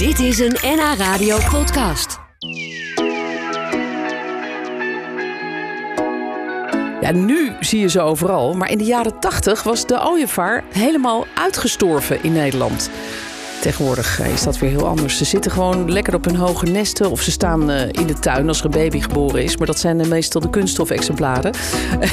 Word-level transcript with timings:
Dit 0.00 0.18
is 0.18 0.38
een 0.38 0.56
NH 0.62 0.94
Radio 0.96 1.38
podcast. 1.50 2.18
Ja, 7.00 7.12
nu 7.12 7.52
zie 7.60 7.80
je 7.80 7.88
ze 7.88 8.00
overal, 8.00 8.54
maar 8.54 8.70
in 8.70 8.78
de 8.78 8.84
jaren 8.84 9.20
80 9.20 9.62
was 9.62 9.86
de 9.86 10.06
ooievaar 10.06 10.64
helemaal 10.72 11.26
uitgestorven 11.34 12.22
in 12.22 12.32
Nederland. 12.32 12.90
Tegenwoordig 13.60 14.20
is 14.20 14.42
dat 14.42 14.58
weer 14.58 14.70
heel 14.70 14.86
anders. 14.86 15.16
Ze 15.16 15.24
zitten 15.24 15.50
gewoon 15.50 15.92
lekker 15.92 16.14
op 16.14 16.24
hun 16.24 16.36
hoge 16.36 16.66
nesten 16.66 17.10
of 17.10 17.20
ze 17.20 17.30
staan 17.30 17.70
eh, 17.70 17.88
in 17.90 18.06
de 18.06 18.18
tuin 18.18 18.48
als 18.48 18.58
er 18.58 18.64
een 18.64 18.70
baby 18.70 19.00
geboren 19.00 19.42
is. 19.42 19.56
Maar 19.56 19.66
dat 19.66 19.78
zijn 19.78 20.08
meestal 20.08 20.40
de 20.40 20.50
kunststofexemplaren. 20.50 21.52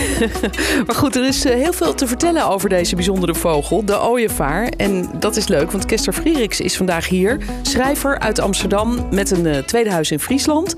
maar 0.86 0.96
goed, 0.96 1.16
er 1.16 1.28
is 1.28 1.46
eh, 1.46 1.54
heel 1.54 1.74
veel 1.74 1.94
te 1.94 2.08
vertellen 2.08 2.48
over 2.48 2.70
deze 2.70 2.96
bijzondere 2.96 3.36
vogel, 3.36 3.86
de 3.86 4.02
ooievaar. 4.02 4.68
En 4.68 5.10
dat 5.20 5.36
is 5.36 5.48
leuk, 5.48 5.72
want 5.72 5.86
Kester 5.86 6.14
Frieriks 6.14 6.60
is 6.62 6.78
vandaag 6.78 7.08
hier. 7.08 7.38
Schrijver 7.62 8.20
uit 8.20 8.40
Amsterdam 8.40 9.08
met 9.12 9.32
een 9.32 9.66
tweede 9.66 9.92
huis 9.92 10.12
in 10.12 10.20
Friesland. 10.20 10.76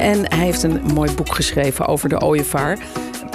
En 0.00 0.32
hij 0.34 0.44
heeft 0.44 0.62
een 0.62 0.80
mooi 0.94 1.12
boek 1.14 1.34
geschreven 1.34 1.86
over 1.86 2.08
de 2.08 2.20
ooievaar. 2.20 2.78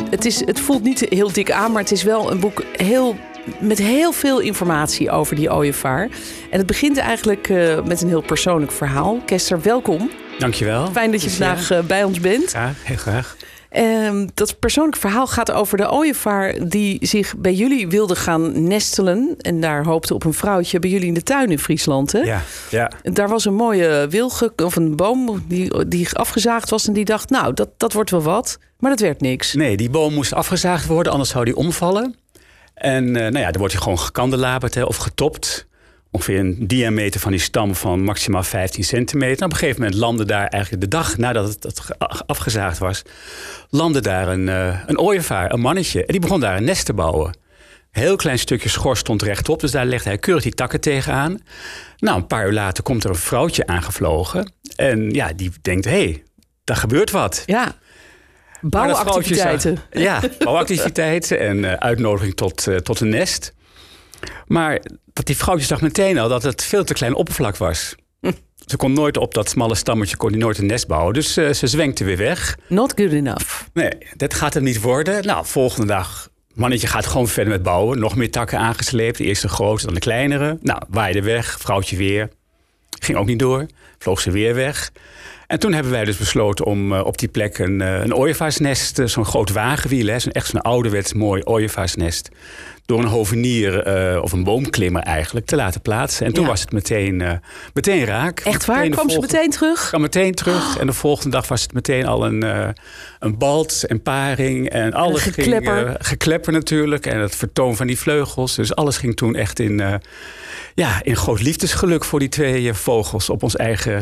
Het, 0.09 0.25
is, 0.25 0.45
het 0.45 0.59
voelt 0.59 0.83
niet 0.83 1.05
heel 1.09 1.31
dik 1.31 1.51
aan, 1.51 1.71
maar 1.71 1.81
het 1.81 1.91
is 1.91 2.03
wel 2.03 2.31
een 2.31 2.39
boek 2.39 2.63
heel 2.75 3.15
met 3.59 3.77
heel 3.77 4.11
veel 4.11 4.39
informatie 4.39 5.11
over 5.11 5.35
die 5.35 5.53
ooievaar. 5.53 6.09
En 6.51 6.57
het 6.57 6.67
begint 6.67 6.97
eigenlijk 6.97 7.49
uh, 7.49 7.83
met 7.83 8.01
een 8.01 8.07
heel 8.07 8.21
persoonlijk 8.21 8.71
verhaal. 8.71 9.19
Kester, 9.25 9.61
welkom. 9.61 10.09
Dankjewel. 10.39 10.91
Fijn 10.91 11.11
dat 11.11 11.23
je 11.23 11.29
vandaag 11.29 11.71
uh, 11.71 11.79
bij 11.79 12.03
ons 12.03 12.19
bent. 12.19 12.51
Ja, 12.51 12.73
heel 12.83 12.97
graag. 12.97 13.35
Uh, 13.71 14.27
dat 14.33 14.59
persoonlijke 14.59 14.99
verhaal 14.99 15.27
gaat 15.27 15.51
over 15.51 15.77
de 15.77 15.91
ooievaar 15.91 16.67
die 16.67 16.97
zich 17.01 17.37
bij 17.37 17.53
jullie 17.53 17.87
wilde 17.87 18.15
gaan 18.15 18.67
nestelen. 18.67 19.35
En 19.41 19.59
daar 19.59 19.85
hoopte 19.85 20.13
op 20.13 20.23
een 20.23 20.33
vrouwtje 20.33 20.79
bij 20.79 20.89
jullie 20.89 21.07
in 21.07 21.13
de 21.13 21.23
tuin 21.23 21.51
in 21.51 21.59
Friesland. 21.59 22.11
Hè? 22.11 22.19
Ja, 22.19 22.41
ja. 22.69 22.91
Daar 23.03 23.29
was 23.29 23.45
een 23.45 23.53
mooie 23.53 24.07
wilge 24.09 24.53
of 24.63 24.75
een 24.75 24.95
boom 24.95 25.43
die, 25.47 25.87
die 25.87 26.09
afgezaagd 26.13 26.69
was. 26.69 26.87
En 26.87 26.93
die 26.93 27.05
dacht, 27.05 27.29
nou, 27.29 27.53
dat, 27.53 27.69
dat 27.77 27.93
wordt 27.93 28.11
wel 28.11 28.21
wat. 28.21 28.57
Maar 28.79 28.91
dat 28.91 28.99
werd 28.99 29.21
niks. 29.21 29.53
Nee, 29.53 29.77
die 29.77 29.89
boom 29.89 30.13
moest 30.13 30.33
afgezaagd 30.33 30.85
worden, 30.85 31.11
anders 31.11 31.31
zou 31.31 31.45
die 31.45 31.55
omvallen. 31.55 32.15
En 32.75 33.05
uh, 33.05 33.13
nou 33.13 33.37
ja, 33.37 33.51
dan 33.51 33.57
wordt 33.57 33.73
hij 33.73 33.81
gewoon 33.81 33.99
gekandelaberd 33.99 34.83
of 34.83 34.97
getopt. 34.97 35.67
Ongeveer 36.11 36.39
een 36.39 36.67
diameter 36.67 37.19
van 37.19 37.31
die 37.31 37.39
stam 37.39 37.75
van 37.75 38.03
maximaal 38.03 38.43
15 38.43 38.83
centimeter. 38.83 39.39
En 39.39 39.45
op 39.45 39.51
een 39.51 39.57
gegeven 39.57 39.81
moment 39.81 39.99
landde 39.99 40.25
daar 40.25 40.47
eigenlijk 40.47 40.83
de 40.83 40.89
dag 40.89 41.17
nadat 41.17 41.47
het 41.47 41.97
afgezaagd 42.25 42.77
was... 42.77 43.01
landde 43.69 44.01
daar 44.01 44.27
een, 44.27 44.47
uh, 44.47 44.79
een 44.85 44.99
ooievaar, 44.99 45.51
een 45.51 45.59
mannetje. 45.59 45.99
En 45.99 46.11
die 46.11 46.19
begon 46.19 46.39
daar 46.39 46.57
een 46.57 46.63
nest 46.63 46.85
te 46.85 46.93
bouwen. 46.93 47.37
Heel 47.91 48.15
klein 48.15 48.39
stukje 48.39 48.69
schors 48.69 48.99
stond 48.99 49.21
rechtop, 49.21 49.59
dus 49.59 49.71
daar 49.71 49.85
legde 49.85 50.09
hij 50.09 50.17
keurig 50.17 50.43
die 50.43 50.53
takken 50.53 50.81
tegenaan. 50.81 51.39
Nou, 51.97 52.17
een 52.17 52.27
paar 52.27 52.45
uur 52.45 52.53
later 52.53 52.83
komt 52.83 53.03
er 53.03 53.09
een 53.09 53.15
vrouwtje 53.15 53.67
aangevlogen. 53.67 54.51
En 54.75 55.11
ja, 55.11 55.33
die 55.33 55.51
denkt, 55.61 55.85
hé, 55.85 55.91
hey, 55.91 56.23
daar 56.63 56.77
gebeurt 56.77 57.11
wat. 57.11 57.43
Ja. 57.45 57.75
Bouwactiviteiten. 58.61 59.77
Ja, 59.91 60.21
bouwactiviteiten 60.39 61.39
en 61.39 61.57
uh, 61.57 61.73
uitnodiging 61.73 62.35
tot, 62.35 62.67
uh, 62.67 62.75
tot 62.75 62.99
een 62.99 63.09
nest. 63.09 63.53
Maar 64.47 64.81
dat 65.13 65.25
die 65.25 65.37
vrouwtje 65.37 65.65
zag 65.65 65.81
meteen 65.81 66.17
al 66.17 66.29
dat 66.29 66.43
het 66.43 66.63
veel 66.63 66.83
te 66.83 66.93
klein 66.93 67.15
oppervlak 67.15 67.57
was. 67.57 67.95
Hm. 68.21 68.31
Ze 68.65 68.77
kon 68.77 68.93
nooit 68.93 69.17
op 69.17 69.33
dat 69.33 69.49
smalle 69.49 69.75
stammetje 69.75 70.17
kon 70.17 70.29
die 70.29 70.39
nooit 70.39 70.57
een 70.57 70.65
nest 70.65 70.87
bouwen. 70.87 71.13
Dus 71.13 71.37
uh, 71.37 71.51
ze 71.51 71.67
zwenkte 71.67 72.03
weer 72.03 72.17
weg. 72.17 72.57
Not 72.67 72.93
good 72.95 73.11
enough. 73.11 73.63
Nee, 73.73 73.91
dat 74.15 74.33
gaat 74.33 74.53
hem 74.53 74.63
niet 74.63 74.81
worden. 74.81 75.25
Nou, 75.25 75.45
volgende 75.45 75.87
dag 75.87 76.29
Mannetje 76.55 76.87
gaat 76.87 77.05
gewoon 77.05 77.27
verder 77.27 77.53
met 77.53 77.63
bouwen. 77.63 77.99
Nog 77.99 78.15
meer 78.15 78.31
takken 78.31 78.59
aangesleept. 78.59 79.17
De 79.17 79.23
eerste 79.23 79.47
grote, 79.47 79.85
dan 79.85 79.93
de 79.93 79.99
kleinere. 79.99 80.57
Nou, 80.61 80.81
waaide 80.89 81.21
weg. 81.21 81.59
Vrouwtje 81.59 81.97
weer. 81.97 82.29
Ging 82.99 83.17
ook 83.17 83.25
niet 83.25 83.39
door. 83.39 83.65
Vloog 84.05 84.21
ze 84.21 84.31
weer 84.31 84.55
weg. 84.55 84.91
En 85.47 85.59
toen 85.59 85.73
hebben 85.73 85.91
wij 85.91 86.05
dus 86.05 86.17
besloten 86.17 86.65
om 86.65 86.93
uh, 86.93 87.05
op 87.05 87.17
die 87.17 87.29
plek 87.29 87.57
een, 87.57 87.81
uh, 87.81 87.99
een 87.99 88.15
ooievaarsnest, 88.15 88.99
uh, 88.99 89.07
zo'n 89.07 89.25
groot 89.25 89.51
wagenwiel, 89.51 90.07
hè, 90.07 90.19
zo'n 90.19 90.31
echt 90.31 90.47
zo'n 90.47 90.61
ouderwets 90.61 91.13
mooi 91.13 91.43
ooievaarsnest, 91.43 92.29
door 92.85 92.99
een 92.99 93.07
hovenier 93.07 93.83
of 94.21 94.31
een 94.31 94.43
boomklimmer 94.43 95.01
eigenlijk 95.01 95.45
te 95.45 95.55
laten 95.55 95.81
plaatsen. 95.81 96.25
En 96.25 96.33
toen 96.33 96.43
ja. 96.43 96.49
was 96.49 96.61
het 96.61 96.71
meteen, 96.71 97.41
meteen 97.73 98.05
raak. 98.05 98.39
Echt 98.39 98.65
waar? 98.65 98.89
Kwam 98.89 99.09
ze 99.09 99.19
meteen 99.19 99.49
terug? 99.49 99.87
Kwam 99.87 100.01
meteen 100.01 100.33
terug. 100.33 100.75
Oh. 100.75 100.81
En 100.81 100.87
de 100.87 100.93
volgende 100.93 101.29
dag 101.29 101.47
was 101.47 101.61
het 101.61 101.73
meteen 101.73 102.05
al 102.05 102.25
een, 102.25 102.73
een 103.19 103.37
balt 103.37 103.85
en 103.85 104.01
paring 104.01 104.69
en 104.69 104.93
alles 104.93 105.21
geklepper. 105.21 105.85
ging 105.85 105.97
geklepper 105.99 106.53
natuurlijk 106.53 107.05
en 107.05 107.19
het 107.19 107.35
vertoon 107.35 107.75
van 107.75 107.87
die 107.87 107.99
vleugels. 107.99 108.55
Dus 108.55 108.75
alles 108.75 108.97
ging 108.97 109.15
toen 109.15 109.35
echt 109.35 109.59
in, 109.59 110.01
ja, 110.75 111.03
in 111.03 111.15
groot 111.15 111.41
liefdesgeluk 111.41 112.03
voor 112.03 112.19
die 112.19 112.29
twee 112.29 112.73
vogels 112.73 113.29
op 113.29 113.43
ons 113.43 113.55
eigen 113.55 113.94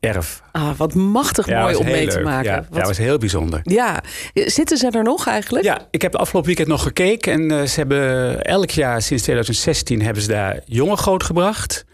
erf. 0.00 0.42
Ah, 0.52 0.76
wat 0.76 0.94
machtig 0.94 1.46
ja, 1.46 1.62
mooi 1.62 1.74
om 1.74 1.84
mee 1.84 2.04
leuk. 2.04 2.10
te 2.10 2.20
maken. 2.20 2.50
Ja, 2.50 2.66
wat... 2.70 2.80
ja, 2.80 2.86
was 2.86 2.98
heel 2.98 3.18
bijzonder. 3.18 3.60
Ja, 3.62 4.02
zitten 4.34 4.76
ze 4.76 4.90
er 4.90 5.02
nog 5.02 5.26
eigenlijk? 5.26 5.64
Ja, 5.64 5.86
ik 5.90 6.02
heb 6.02 6.14
afgelopen 6.14 6.48
weekend 6.48 6.68
nog 6.68 6.82
gekeken. 6.82 7.32
En 7.32 7.52
uh, 7.52 7.62
ze 7.62 7.74
hebben 7.76 8.42
elk 8.44 8.70
jaar 8.70 9.02
sinds 9.02 9.22
2016 9.22 10.02
hebben 10.02 10.22
ze 10.22 10.28
daar 10.28 10.60
jongen 10.64 10.98
grootgebracht. 10.98 11.84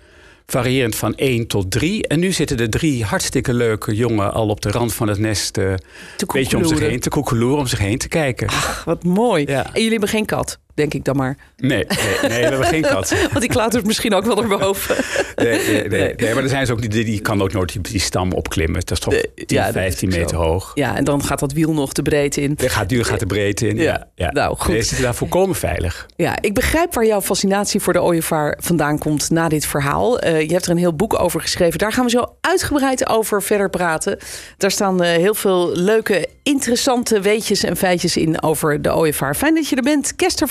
Variërend 0.46 0.94
van 0.94 1.14
1 1.14 1.46
tot 1.46 1.70
3. 1.70 2.08
En 2.08 2.20
nu 2.20 2.32
zitten 2.32 2.58
er 2.58 2.70
drie 2.70 3.04
hartstikke 3.04 3.54
leuke 3.54 3.94
jongen 3.94 4.32
al 4.32 4.48
op 4.48 4.60
de 4.60 4.70
rand 4.70 4.94
van 4.94 5.08
het 5.08 5.18
nest. 5.18 5.58
Uh, 5.58 5.74
te 6.16 6.26
beetje 6.32 6.56
om 6.56 6.64
zich 6.64 6.78
heen 6.78 7.00
te 7.00 7.08
koekeloeren, 7.08 7.58
om 7.58 7.66
zich 7.66 7.78
heen 7.78 7.98
te 7.98 8.08
kijken. 8.08 8.48
Ach, 8.48 8.84
wat 8.84 9.04
mooi. 9.04 9.44
Ja. 9.46 9.64
En 9.64 9.72
jullie 9.72 9.90
hebben 9.90 10.08
geen 10.08 10.26
kat? 10.26 10.58
Denk 10.74 10.94
ik 10.94 11.04
dan 11.04 11.16
maar. 11.16 11.36
Nee, 11.56 11.68
nee, 11.68 11.86
nee 12.20 12.28
we 12.28 12.34
hebben 12.34 12.66
geen 12.66 12.82
kat. 12.94 13.14
Want 13.20 13.40
die 13.40 13.48
klautert 13.48 13.86
misschien 13.86 14.14
ook 14.14 14.24
wel 14.24 14.42
erboven. 14.42 14.96
Nee, 15.36 15.66
nee, 15.66 15.88
nee, 15.88 16.14
nee, 16.16 16.34
maar 16.34 16.42
er 16.42 16.48
zijn 16.48 16.66
ze 16.66 16.72
ook, 16.72 16.90
die, 16.90 17.04
die 17.04 17.20
kan 17.20 17.42
ook 17.42 17.52
nooit 17.52 17.72
die, 17.72 17.80
die 17.80 18.00
stam 18.00 18.32
opklimmen. 18.32 18.80
Dat 18.80 18.90
is 18.90 18.98
toch 18.98 19.14
10, 19.34 19.44
ja, 19.46 19.72
15 19.72 20.08
meter 20.08 20.28
zo. 20.28 20.36
hoog. 20.36 20.70
Ja, 20.74 20.96
en 20.96 21.04
dan 21.04 21.24
gaat 21.24 21.38
dat 21.38 21.52
wiel 21.52 21.72
nog 21.72 21.92
de 21.92 22.02
breedte 22.02 22.40
in. 22.40 22.54
De 22.56 22.68
gaat, 22.68 22.88
duur 22.88 23.04
gaat 23.04 23.20
de 23.20 23.26
breedte 23.26 23.68
in, 23.68 23.76
ja. 23.76 23.82
ja, 23.82 24.06
ja. 24.14 24.30
Nou, 24.30 24.56
goed. 24.56 24.68
Nee, 24.68 24.80
ze 24.80 24.86
zitten 24.86 25.04
daar 25.04 25.14
volkomen 25.14 25.56
veilig. 25.56 26.06
Ja, 26.16 26.36
ik 26.40 26.54
begrijp 26.54 26.94
waar 26.94 27.06
jouw 27.06 27.20
fascinatie 27.20 27.80
voor 27.80 27.92
de 27.92 28.02
ooievaar 28.02 28.58
vandaan 28.60 28.98
komt 28.98 29.30
na 29.30 29.48
dit 29.48 29.66
verhaal. 29.66 30.24
Uh, 30.24 30.40
je 30.40 30.52
hebt 30.52 30.64
er 30.64 30.70
een 30.70 30.76
heel 30.76 30.96
boek 30.96 31.20
over 31.20 31.40
geschreven. 31.40 31.78
Daar 31.78 31.92
gaan 31.92 32.04
we 32.04 32.10
zo 32.10 32.36
uitgebreid 32.40 33.08
over 33.08 33.42
verder 33.42 33.70
praten. 33.70 34.18
Daar 34.56 34.70
staan 34.70 35.02
uh, 35.02 35.08
heel 35.08 35.34
veel 35.34 35.70
leuke, 35.76 36.28
interessante 36.42 37.20
weetjes 37.20 37.64
en 37.64 37.76
feitjes 37.76 38.16
in 38.16 38.42
over 38.42 38.82
de 38.82 38.94
ooievaar. 38.94 39.36
Fijn 39.36 39.54
dat 39.54 39.68
je 39.68 39.76
er 39.76 39.82
bent, 39.82 40.16
Kester 40.16 40.48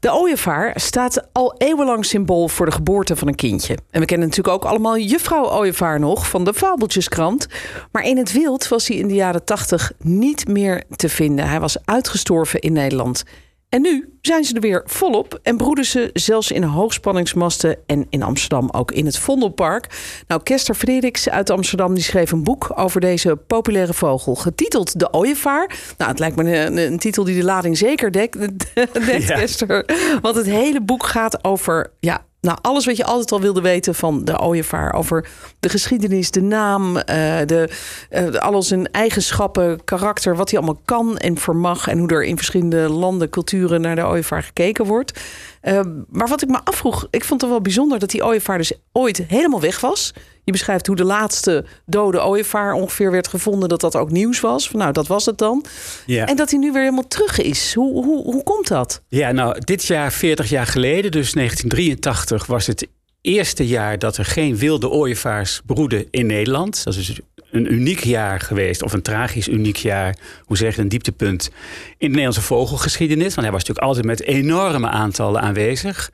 De 0.00 0.12
ooievaar 0.12 0.72
staat 0.80 1.28
al 1.32 1.54
eeuwenlang 1.58 2.04
symbool 2.04 2.48
voor 2.48 2.66
de 2.66 2.72
geboorte 2.72 3.16
van 3.16 3.28
een 3.28 3.34
kindje. 3.34 3.78
En 3.90 4.00
we 4.00 4.06
kennen 4.06 4.28
natuurlijk 4.28 4.54
ook 4.54 4.64
allemaal 4.64 4.98
juffrouw 4.98 5.50
ooievaar 5.50 6.00
nog 6.00 6.28
van 6.28 6.44
de 6.44 6.54
Fabeltjeskrant. 6.54 7.46
Maar 7.92 8.02
in 8.02 8.16
het 8.16 8.32
wild 8.32 8.68
was 8.68 8.88
hij 8.88 8.96
in 8.96 9.08
de 9.08 9.14
jaren 9.14 9.44
tachtig 9.44 9.92
niet 9.98 10.48
meer 10.48 10.84
te 10.96 11.08
vinden. 11.08 11.48
Hij 11.48 11.60
was 11.60 11.76
uitgestorven 11.84 12.60
in 12.60 12.72
Nederland. 12.72 13.24
En 13.70 13.82
nu 13.82 14.18
zijn 14.20 14.44
ze 14.44 14.54
er 14.54 14.60
weer 14.60 14.82
volop 14.86 15.38
en 15.42 15.56
broeden 15.56 15.84
ze 15.84 16.10
zelfs 16.12 16.50
in 16.50 16.62
hoogspanningsmasten 16.62 17.76
en 17.86 18.06
in 18.08 18.22
Amsterdam 18.22 18.68
ook 18.70 18.92
in 18.92 19.06
het 19.06 19.18
Vondelpark. 19.18 19.86
Nou, 20.26 20.42
Kester 20.42 20.74
Frederiks 20.74 21.28
uit 21.28 21.50
Amsterdam 21.50 21.94
die 21.94 22.02
schreef 22.02 22.32
een 22.32 22.44
boek 22.44 22.72
over 22.74 23.00
deze 23.00 23.36
populaire 23.36 23.94
vogel, 23.94 24.34
getiteld 24.34 24.98
De 24.98 25.12
Ooievaar. 25.12 25.78
Nou, 25.98 26.10
het 26.10 26.18
lijkt 26.18 26.36
me 26.36 26.56
een, 26.56 26.76
een 26.76 26.98
titel 26.98 27.24
die 27.24 27.36
de 27.36 27.44
lading 27.44 27.78
zeker 27.78 28.12
dekt, 28.12 28.38
dekt 28.74 29.26
ja. 29.26 29.34
Kester. 29.34 29.84
Want 30.22 30.36
het 30.36 30.46
hele 30.46 30.80
boek 30.80 31.06
gaat 31.06 31.44
over 31.44 31.92
ja, 32.00 32.24
nou, 32.40 32.58
alles 32.62 32.86
wat 32.86 32.96
je 32.96 33.04
altijd 33.04 33.32
al 33.32 33.40
wilde 33.40 33.60
weten 33.60 33.94
van 33.94 34.24
de 34.24 34.40
ooievaar. 34.40 34.94
Over 34.94 35.28
de 35.60 35.68
geschiedenis, 35.68 36.30
de 36.30 36.42
naam, 36.42 36.96
uh, 36.96 37.02
de, 37.46 37.68
uh, 38.10 38.34
alles 38.34 38.68
zijn 38.68 38.90
eigenschappen, 38.92 39.84
karakter. 39.84 40.36
Wat 40.36 40.50
hij 40.50 40.58
allemaal 40.58 40.82
kan 40.84 41.18
en 41.18 41.36
vermag. 41.36 41.88
En 41.88 41.98
hoe 41.98 42.08
er 42.08 42.24
in 42.24 42.36
verschillende 42.36 42.88
landen, 42.88 43.30
culturen 43.30 43.80
naar 43.80 43.96
de 43.96 44.06
ooievaar 44.06 44.42
gekeken 44.42 44.84
wordt. 44.84 45.20
Uh, 45.62 45.80
maar 46.08 46.28
wat 46.28 46.42
ik 46.42 46.48
me 46.48 46.60
afvroeg, 46.64 47.06
ik 47.10 47.24
vond 47.24 47.40
het 47.40 47.50
wel 47.50 47.60
bijzonder 47.60 47.98
dat 47.98 48.10
die 48.10 48.24
ooievaar 48.24 48.58
dus 48.58 48.72
ooit 48.92 49.24
helemaal 49.28 49.60
weg 49.60 49.80
was. 49.80 50.12
Je 50.50 50.56
beschrijft 50.56 50.86
hoe 50.86 50.96
de 50.96 51.04
laatste 51.04 51.64
dode 51.86 52.24
ooievaar 52.24 52.72
ongeveer 52.72 53.10
werd 53.10 53.28
gevonden. 53.28 53.68
Dat 53.68 53.80
dat 53.80 53.96
ook 53.96 54.10
nieuws 54.10 54.40
was. 54.40 54.68
Van, 54.68 54.80
nou, 54.80 54.92
dat 54.92 55.06
was 55.06 55.26
het 55.26 55.38
dan. 55.38 55.64
Ja. 56.06 56.26
En 56.26 56.36
dat 56.36 56.50
hij 56.50 56.58
nu 56.58 56.72
weer 56.72 56.82
helemaal 56.82 57.08
terug 57.08 57.40
is. 57.40 57.74
Hoe, 57.74 58.04
hoe, 58.04 58.22
hoe 58.22 58.42
komt 58.42 58.68
dat? 58.68 59.02
Ja, 59.08 59.32
nou, 59.32 59.60
dit 59.60 59.84
jaar, 59.84 60.12
40 60.12 60.48
jaar 60.48 60.66
geleden, 60.66 61.10
dus 61.10 61.32
1983, 61.32 62.46
was 62.46 62.66
het 62.66 62.86
eerste 63.20 63.66
jaar 63.66 63.98
dat 63.98 64.16
er 64.16 64.24
geen 64.24 64.56
wilde 64.56 64.88
ooievaars 64.88 65.60
broeden 65.66 66.06
in 66.10 66.26
Nederland. 66.26 66.84
Dat 66.84 66.94
is 66.94 67.20
een 67.50 67.72
uniek 67.72 68.04
jaar 68.04 68.40
geweest, 68.40 68.82
of 68.82 68.92
een 68.92 69.02
tragisch 69.02 69.48
uniek 69.48 69.76
jaar, 69.76 70.16
hoe 70.44 70.56
zeg 70.56 70.74
je, 70.74 70.80
een 70.80 70.88
dieptepunt 70.88 71.50
in 71.88 71.96
de 71.98 72.06
Nederlandse 72.06 72.42
vogelgeschiedenis. 72.42 73.34
Want 73.34 73.40
hij 73.40 73.50
was 73.50 73.60
natuurlijk 73.60 73.86
altijd 73.86 74.06
met 74.06 74.22
enorme 74.22 74.88
aantallen 74.88 75.40
aanwezig. 75.40 76.10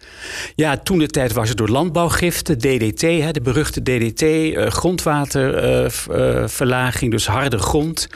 Ja, 0.54 0.76
toen 0.76 0.98
de 0.98 1.06
tijd 1.06 1.32
was 1.32 1.48
het 1.48 1.58
door 1.58 1.68
landbouwgiften, 1.68 2.58
DDT, 2.58 3.00
hè, 3.00 3.30
de 3.30 3.40
beruchte 3.40 3.82
DDT, 3.82 4.22
uh, 4.22 4.66
grondwaterverlaging, 4.66 7.10
dus 7.10 7.26
harde 7.26 7.58
grond, 7.58 8.08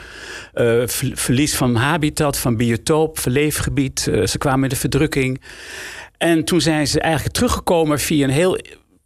verlies 1.13 1.55
van 1.55 1.75
habitat, 1.75 2.37
van 2.37 2.57
biotoop, 2.57 3.19
verleefgebied. 3.19 3.99
Ze 3.99 4.35
kwamen 4.37 4.63
in 4.63 4.69
de 4.69 4.75
verdrukking. 4.75 5.41
En 6.17 6.43
toen 6.43 6.61
zijn 6.61 6.87
ze 6.87 6.99
eigenlijk 6.99 7.35
teruggekomen 7.35 7.99
via 7.99 8.23
een 8.23 8.29
heel 8.29 8.57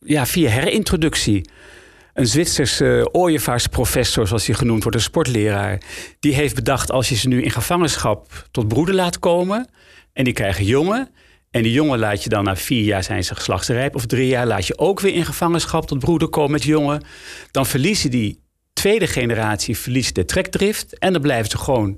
ja, 0.05 0.25
via 0.25 0.49
herintroductie. 0.49 1.49
Een 2.15 2.27
Zwitserse 2.27 3.09
ooievaarsprofessor, 3.11 4.27
zoals 4.27 4.45
hij 4.45 4.55
genoemd 4.55 4.81
wordt, 4.81 4.97
een 4.97 5.03
sportleraar, 5.03 5.81
die 6.19 6.33
heeft 6.33 6.55
bedacht 6.55 6.91
als 6.91 7.09
je 7.09 7.15
ze 7.15 7.27
nu 7.27 7.41
in 7.41 7.51
gevangenschap 7.51 8.47
tot 8.51 8.67
broeden 8.67 8.95
laat 8.95 9.19
komen 9.19 9.69
en 10.13 10.23
die 10.23 10.33
krijgen 10.33 10.65
jongen. 10.65 11.09
En 11.51 11.63
die 11.63 11.71
jongen 11.71 11.99
laat 11.99 12.23
je 12.23 12.29
dan 12.29 12.43
na 12.43 12.55
vier 12.55 12.83
jaar 12.83 13.03
zijn 13.03 13.23
ze 13.23 13.35
geslachtsrijp 13.35 13.95
of 13.95 14.05
drie 14.05 14.27
jaar 14.27 14.45
laat 14.45 14.67
je 14.67 14.77
ook 14.77 14.99
weer 14.99 15.13
in 15.13 15.25
gevangenschap 15.25 15.87
tot 15.87 15.99
broeden 15.99 16.29
komen 16.29 16.51
met 16.51 16.63
jongen. 16.63 17.03
Dan 17.51 17.65
verliezen 17.65 18.11
die 18.11 18.39
tweede 18.73 19.07
generatie 19.07 19.77
verliest 19.77 20.15
de 20.15 20.25
trekdrift 20.25 20.99
en 20.99 21.13
dan 21.13 21.21
blijven 21.21 21.49
ze 21.49 21.57
gewoon. 21.57 21.97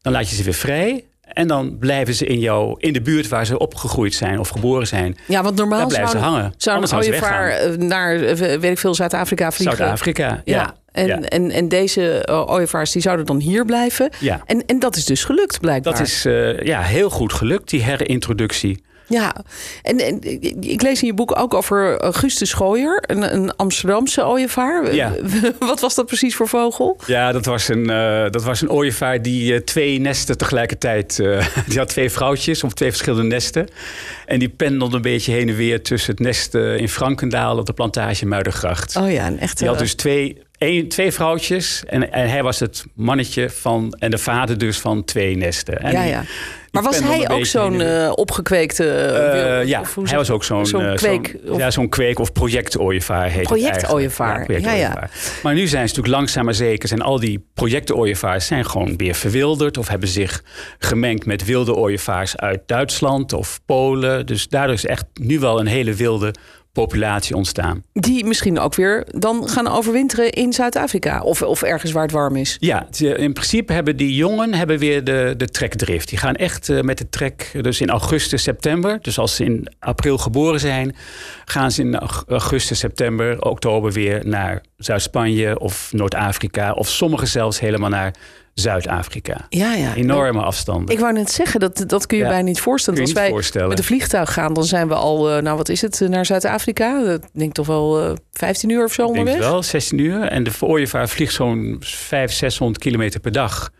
Dan 0.00 0.12
laat 0.12 0.30
je 0.30 0.36
ze 0.36 0.42
weer 0.42 0.54
vrij. 0.54 1.04
En 1.32 1.48
dan 1.48 1.76
blijven 1.78 2.14
ze 2.14 2.26
in, 2.26 2.38
jou, 2.38 2.74
in 2.78 2.92
de 2.92 3.00
buurt 3.00 3.28
waar 3.28 3.46
ze 3.46 3.58
opgegroeid 3.58 4.14
zijn 4.14 4.38
of 4.38 4.48
geboren 4.48 4.86
zijn. 4.86 5.16
Ja, 5.26 5.42
want 5.42 5.56
normaal 5.56 5.86
blijven 5.86 6.10
zou, 6.10 6.22
ze 6.22 6.30
hangen. 6.30 6.54
Zou 6.56 6.82
een 6.82 6.94
ooievaar 6.94 7.48
eh, 7.50 7.76
naar, 7.76 8.14
eh, 8.14 8.36
weet 8.36 8.64
ik 8.64 8.78
veel, 8.78 8.94
Zuid-Afrika 8.94 9.52
vliegen? 9.52 9.76
Zuid-Afrika, 9.76 10.42
ja. 10.44 10.74
En, 10.92 11.06
ja. 11.06 11.20
En, 11.20 11.50
en 11.50 11.68
deze 11.68 12.26
uh, 12.28 12.50
ooievaars 12.50 12.90
die 12.92 13.02
zouden 13.02 13.26
dan 13.26 13.38
hier 13.38 13.64
blijven. 13.64 14.10
Ja. 14.18 14.42
En, 14.46 14.66
en 14.66 14.78
dat 14.78 14.96
is 14.96 15.04
dus 15.04 15.24
gelukt 15.24 15.60
blijkbaar. 15.60 15.92
Dat 15.92 16.06
is 16.06 16.26
uh, 16.26 16.60
ja, 16.60 16.80
heel 16.80 17.10
goed 17.10 17.32
gelukt, 17.32 17.70
die 17.70 17.82
herintroductie. 17.82 18.82
Ja, 19.06 19.34
en, 19.82 19.98
en, 19.98 20.18
ik 20.60 20.82
lees 20.82 21.00
in 21.00 21.06
je 21.06 21.14
boek 21.14 21.38
ook 21.38 21.54
over 21.54 22.00
Augustus 22.00 22.48
Schooier, 22.48 23.02
een, 23.06 23.34
een 23.34 23.56
Amsterdamse 23.56 24.26
ooievaar. 24.26 24.94
Ja. 24.94 25.12
Wat 25.58 25.80
was 25.80 25.94
dat 25.94 26.06
precies 26.06 26.34
voor 26.34 26.48
vogel? 26.48 26.96
Ja, 27.06 27.32
dat 27.32 27.44
was 27.44 27.68
een, 27.68 27.90
uh, 27.90 28.30
dat 28.30 28.42
was 28.42 28.60
een 28.60 28.70
ooievaar 28.70 29.22
die 29.22 29.52
uh, 29.52 29.58
twee 29.58 30.00
nesten 30.00 30.38
tegelijkertijd... 30.38 31.18
Uh, 31.18 31.46
die 31.68 31.78
had 31.78 31.88
twee 31.88 32.10
vrouwtjes 32.10 32.64
op 32.64 32.72
twee 32.74 32.88
verschillende 32.88 33.28
nesten. 33.28 33.68
En 34.26 34.38
die 34.38 34.48
pendelde 34.48 34.96
een 34.96 35.02
beetje 35.02 35.32
heen 35.32 35.48
en 35.48 35.56
weer 35.56 35.82
tussen 35.82 36.10
het 36.10 36.20
nest 36.20 36.54
in 36.54 36.88
Frankendaal... 36.88 37.58
op 37.58 37.66
de 37.66 37.72
plantage 37.72 38.26
Muidergracht. 38.26 38.96
Oh 38.96 39.10
ja, 39.10 39.26
een 39.26 39.38
echte... 39.38 39.58
Die 39.58 39.68
had 39.68 39.78
dus 39.78 39.94
twee, 39.94 40.42
een, 40.62 40.88
twee 40.88 41.12
vrouwtjes 41.12 41.82
en, 41.86 42.12
en 42.12 42.28
hij 42.28 42.42
was 42.42 42.60
het 42.60 42.84
mannetje 42.94 43.50
van... 43.50 43.96
en 43.98 44.10
de 44.10 44.18
vader 44.18 44.58
dus 44.58 44.78
van 44.78 45.04
twee 45.04 45.36
nesten. 45.36 45.80
En 45.80 45.92
ja, 45.92 46.02
ja. 46.02 46.24
Maar 46.72 46.82
was 46.82 46.98
hij 46.98 47.30
ook 47.30 47.46
zo'n 47.46 47.80
uh, 47.80 48.12
opgekweekte... 48.14 48.84
Uh, 48.84 49.68
ja, 49.68 49.82
hij 50.02 50.16
was 50.16 50.30
ook 50.30 50.44
zo'n 50.44 50.66
zo 50.66 50.80
uh, 50.80 50.94
kweek, 50.94 51.36
zo 51.46 51.56
ja, 51.56 51.70
zo'n 51.70 51.88
kweek 51.88 52.18
of 52.18 52.32
projectooievaar 52.32 53.28
heet 53.28 53.42
projectooievaar. 53.42 54.44
project 54.44 54.64
ja, 54.64 54.72
ja. 54.72 55.08
Maar 55.42 55.54
nu 55.54 55.66
zijn 55.66 55.88
ze 55.88 55.94
natuurlijk 55.94 56.14
langzaam 56.14 56.44
maar 56.44 56.54
zeker... 56.54 56.88
zijn 56.88 57.02
al 57.02 57.20
die 57.20 57.46
projectooievaars 57.54 58.46
zijn 58.46 58.66
gewoon 58.66 58.96
weer 58.96 59.14
verwilderd... 59.14 59.78
of 59.78 59.88
hebben 59.88 60.08
zich 60.08 60.42
gemengd 60.78 61.26
met 61.26 61.44
wilde 61.44 61.74
ooievaars 61.74 62.36
uit 62.36 62.60
Duitsland 62.66 63.32
of 63.32 63.60
Polen. 63.66 64.26
Dus 64.26 64.48
daardoor 64.48 64.74
is 64.74 64.86
echt 64.86 65.04
nu 65.14 65.38
wel 65.38 65.60
een 65.60 65.66
hele 65.66 65.94
wilde 65.94 66.34
populatie 66.72 67.36
ontstaan. 67.36 67.84
Die 67.92 68.24
misschien 68.24 68.58
ook 68.58 68.74
weer 68.74 69.06
dan 69.10 69.48
gaan 69.48 69.68
overwinteren 69.68 70.30
in 70.30 70.52
Zuid-Afrika 70.52 71.20
of, 71.20 71.42
of 71.42 71.62
ergens 71.62 71.92
waar 71.92 72.02
het 72.02 72.12
warm 72.12 72.36
is. 72.36 72.56
Ja, 72.60 72.86
in 72.98 73.32
principe 73.32 73.72
hebben 73.72 73.96
die 73.96 74.14
jongen 74.14 74.54
hebben 74.54 74.78
weer 74.78 75.04
de, 75.04 75.34
de 75.36 75.48
trekdrift. 75.48 76.08
Die 76.08 76.18
gaan 76.18 76.34
echt 76.34 76.68
uh, 76.68 76.80
met 76.80 76.98
de 76.98 77.08
trek, 77.08 77.50
dus 77.60 77.80
in 77.80 77.90
augustus, 77.90 78.42
september. 78.42 78.98
Dus 79.02 79.18
als 79.18 79.36
ze 79.36 79.44
in 79.44 79.68
april 79.78 80.18
geboren 80.18 80.60
zijn, 80.60 80.96
gaan 81.44 81.70
ze 81.70 81.82
in 81.82 81.98
augustus, 82.28 82.78
september, 82.78 83.42
oktober 83.42 83.92
weer 83.92 84.20
naar 84.24 84.62
Zuid-Spanje 84.84 85.58
of 85.58 85.88
Noord-Afrika. 85.92 86.72
Of 86.72 86.88
sommigen 86.88 87.28
zelfs 87.28 87.60
helemaal 87.60 87.88
naar 87.90 88.14
Zuid-Afrika. 88.54 89.46
Ja, 89.48 89.74
ja. 89.74 89.94
Enorme 89.94 90.40
afstanden. 90.42 90.94
Ik 90.94 91.00
wou 91.00 91.12
net 91.12 91.30
zeggen, 91.30 91.60
dat, 91.60 91.84
dat 91.86 92.06
kun 92.06 92.16
je 92.16 92.22
Ja. 92.22 92.28
bijna 92.28 92.44
niet 92.44 92.60
voorstellen. 92.60 92.98
Kun 92.98 93.08
je 93.08 93.14
Als 93.14 93.20
niet 93.22 93.30
wij 93.30 93.40
voorstellen. 93.40 93.68
met 93.68 93.78
een 93.78 93.84
vliegtuig 93.84 94.32
gaan, 94.32 94.52
dan 94.54 94.64
zijn 94.64 94.88
we 94.88 94.94
al, 94.94 95.30
eh, 95.30 95.42
nou 95.42 95.56
wat 95.56 95.68
is 95.68 95.80
het, 95.80 96.00
eh, 96.00 96.08
naar 96.08 96.26
Zuid-Afrika. 96.26 97.12
Ik 97.12 97.20
denk 97.32 97.52
toch 97.52 97.66
wel 97.66 98.00
eh 98.02 98.12
15 98.32 98.68
uur 98.70 98.84
of 98.84 98.92
zo 98.92 99.02
Ik 99.02 99.06
denk 99.08 99.18
onderweg. 99.18 99.42
het 99.44 99.52
wel, 99.52 99.62
16 99.62 99.98
uur. 99.98 100.22
En 100.22 100.42
de 100.44 100.50
ooievaar 100.60 101.08
vliegt 101.08 101.34
zo'n 101.34 101.76
500, 101.80 102.32
600 102.38 102.78
kilometer 102.78 103.20
per 103.20 103.32
dag. 103.32 103.70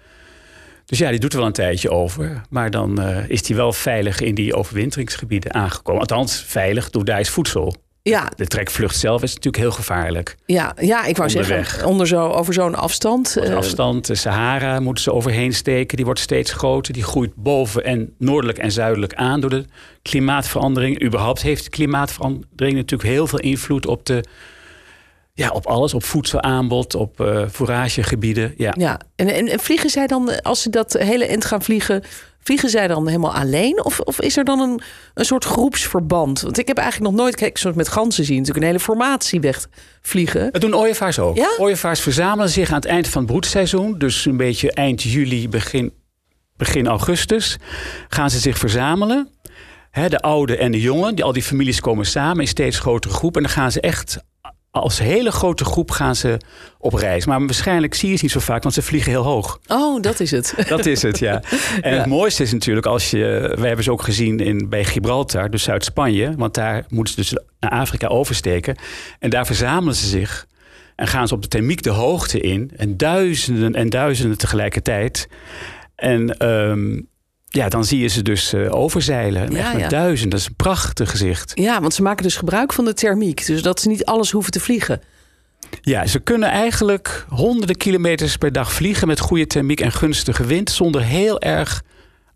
Dus 0.86 0.98
ja, 0.98 1.10
die 1.10 1.18
doet 1.18 1.32
er 1.32 1.38
wel 1.38 1.46
een 1.46 1.52
tijdje 1.52 1.90
over. 1.90 2.40
Maar 2.50 2.70
dan 2.70 3.00
eh, 3.02 3.28
is 3.28 3.42
die 3.42 3.56
wel 3.56 3.72
veilig 3.72 4.20
in 4.20 4.34
die 4.34 4.54
overwinteringsgebieden 4.54 5.54
aangekomen. 5.54 6.00
Althans, 6.00 6.44
veilig, 6.46 6.90
door 6.90 7.04
daar 7.04 7.20
is 7.20 7.28
voedsel. 7.28 7.74
Ja, 8.04 8.32
De 8.36 8.46
trekvlucht 8.46 8.96
zelf 8.98 9.22
is 9.22 9.28
natuurlijk 9.34 9.62
heel 9.62 9.72
gevaarlijk. 9.72 10.36
ja, 10.46 10.74
ja, 10.80 11.04
ik 11.04 11.16
wou 11.16 11.28
Onderweg. 11.28 11.66
zeggen, 11.68 11.88
onder 11.88 12.06
zo, 12.06 12.28
over 12.28 12.54
zo'n 12.54 12.74
afstand. 12.74 13.34
De 13.34 13.40
eh, 13.40 13.56
afstand, 13.56 14.06
de 14.06 14.14
Sahara 14.14 14.80
moeten 14.80 15.02
ze 15.04 15.12
overheen 15.12 15.52
steken. 15.54 15.96
Die 15.96 16.04
wordt 16.04 16.20
steeds 16.20 16.52
groter. 16.52 16.92
Die 16.92 17.02
groeit 17.02 17.34
boven 17.34 17.84
en 17.84 18.14
noordelijk 18.18 18.58
en 18.58 18.72
zuidelijk 18.72 19.14
aan 19.14 19.40
door 19.40 19.50
de 19.50 19.64
klimaatverandering. 20.02 21.02
Überhaupt 21.02 21.42
heeft 21.42 21.64
de 21.64 21.70
klimaatverandering 21.70 22.76
natuurlijk 22.76 23.10
heel 23.10 23.26
veel 23.26 23.40
invloed 23.40 23.86
op, 23.86 24.06
de, 24.06 24.24
ja, 25.34 25.50
op 25.50 25.66
alles. 25.66 25.94
Op 25.94 26.04
voedselaanbod, 26.04 26.94
op 26.94 27.44
fouragegebieden. 27.50 28.54
Ja. 28.56 28.74
Ja, 28.78 29.00
en, 29.16 29.28
en, 29.28 29.48
en 29.48 29.60
vliegen 29.60 29.90
zij 29.90 30.06
dan, 30.06 30.42
als 30.42 30.62
ze 30.62 30.70
dat 30.70 30.92
hele 30.92 31.26
eind 31.26 31.44
gaan 31.44 31.62
vliegen, 31.62 32.02
vliegen 32.42 32.68
zij 32.68 32.88
dan 32.88 33.06
helemaal 33.06 33.34
alleen? 33.34 33.84
Of, 33.84 34.00
of 34.00 34.20
is 34.20 34.36
er 34.36 34.44
dan 34.44 34.60
een, 34.60 34.80
een 35.14 35.24
soort 35.24 35.44
groepsverband? 35.44 36.40
Want 36.40 36.58
ik 36.58 36.66
heb 36.66 36.78
eigenlijk 36.78 37.10
nog 37.10 37.20
nooit, 37.20 37.34
kijk, 37.34 37.58
zoals 37.58 37.76
met 37.76 37.88
ganzen 37.88 38.24
zien, 38.24 38.36
natuurlijk 38.36 38.64
een 38.64 38.70
hele 38.70 38.84
formatie 38.84 39.40
wegvliegen. 39.40 40.52
Dat 40.52 40.60
doen 40.60 40.76
ooievaars 40.76 41.18
ook. 41.18 41.36
Ja? 41.36 41.50
Ooievaars 41.58 42.00
verzamelen 42.00 42.50
zich 42.50 42.68
aan 42.68 42.74
het 42.74 42.84
eind 42.84 43.08
van 43.08 43.22
het 43.22 43.30
broedseizoen. 43.30 43.98
Dus 43.98 44.24
een 44.24 44.36
beetje 44.36 44.72
eind 44.72 45.02
juli, 45.02 45.48
begin, 45.48 45.92
begin 46.56 46.86
augustus. 46.86 47.56
Gaan 48.08 48.30
ze 48.30 48.38
zich 48.38 48.58
verzamelen. 48.58 49.28
De 50.08 50.20
oude 50.20 50.56
en 50.56 50.72
de 50.72 50.80
jonge. 50.80 51.14
Die, 51.14 51.24
al 51.24 51.32
die 51.32 51.42
families 51.42 51.80
komen 51.80 52.06
samen 52.06 52.40
in 52.40 52.48
steeds 52.48 52.78
grotere 52.78 53.14
groep. 53.14 53.36
En 53.36 53.42
dan 53.42 53.52
gaan 53.52 53.72
ze 53.72 53.80
echt 53.80 54.18
als 54.72 54.98
hele 54.98 55.30
grote 55.32 55.64
groep 55.64 55.90
gaan 55.90 56.16
ze 56.16 56.36
op 56.78 56.94
reis. 56.94 57.26
Maar 57.26 57.40
waarschijnlijk 57.40 57.94
zie 57.94 58.10
je 58.10 58.16
ze 58.16 58.22
niet 58.22 58.32
zo 58.32 58.40
vaak, 58.40 58.62
want 58.62 58.74
ze 58.74 58.82
vliegen 58.82 59.10
heel 59.10 59.22
hoog. 59.22 59.58
Oh, 59.66 60.02
dat 60.02 60.20
is 60.20 60.30
het. 60.30 60.54
Dat 60.68 60.86
is 60.86 61.02
het, 61.02 61.18
ja. 61.18 61.42
En 61.80 61.92
Ja. 61.92 61.98
het 61.98 62.06
mooiste 62.06 62.42
is 62.42 62.52
natuurlijk 62.52 62.86
als 62.86 63.10
je... 63.10 63.52
We 63.58 63.66
hebben 63.66 63.84
ze 63.84 63.92
ook 63.92 64.02
gezien 64.02 64.38
in, 64.38 64.68
bij 64.68 64.84
Gibraltar, 64.84 65.50
dus 65.50 65.62
Zuid-Spanje. 65.62 66.34
Want 66.36 66.54
daar 66.54 66.84
moeten 66.88 67.14
ze 67.14 67.20
dus 67.20 67.42
naar 67.60 67.70
Afrika 67.70 68.06
oversteken. 68.06 68.76
En 69.18 69.30
daar 69.30 69.46
verzamelen 69.46 69.94
ze 69.94 70.06
zich. 70.06 70.46
En 70.96 71.06
gaan 71.06 71.28
ze 71.28 71.34
op 71.34 71.42
de 71.42 71.48
thermiek 71.48 71.82
de 71.82 71.90
hoogte 71.90 72.40
in. 72.40 72.70
En 72.76 72.96
duizenden 72.96 73.74
en 73.74 73.90
duizenden 73.90 74.38
tegelijkertijd. 74.38 75.28
En 75.94 76.38
ehm, 76.38 77.00
ja, 77.52 77.68
dan 77.68 77.84
zie 77.84 78.00
je 78.00 78.08
ze 78.08 78.22
dus 78.22 78.52
eh, 78.52 78.74
overzeilen. 78.74 79.50
Ja, 79.50 79.58
Echt 79.58 79.72
met 79.72 79.82
ja. 79.82 79.88
duizenden. 79.88 80.30
Dat 80.30 80.40
is 80.40 80.46
een 80.46 80.56
prachtig 80.56 81.10
gezicht. 81.10 81.52
Ja, 81.54 81.80
want 81.80 81.94
ze 81.94 82.02
maken 82.02 82.22
dus 82.22 82.36
gebruik 82.36 82.72
van 82.72 82.84
de 82.84 82.94
thermiek. 82.94 83.46
Dus 83.46 83.62
dat 83.62 83.80
ze 83.80 83.88
niet 83.88 84.04
alles 84.04 84.30
hoeven 84.30 84.52
te 84.52 84.60
vliegen. 84.60 85.00
Ja, 85.80 86.06
ze 86.06 86.18
kunnen 86.18 86.48
eigenlijk 86.48 87.26
honderden 87.28 87.76
kilometers 87.76 88.36
per 88.36 88.52
dag 88.52 88.72
vliegen 88.72 89.06
met 89.06 89.20
goede 89.20 89.46
thermiek 89.46 89.80
en 89.80 89.92
gunstige 89.92 90.44
wind, 90.44 90.70
zonder 90.70 91.02
heel 91.02 91.40
erg 91.40 91.82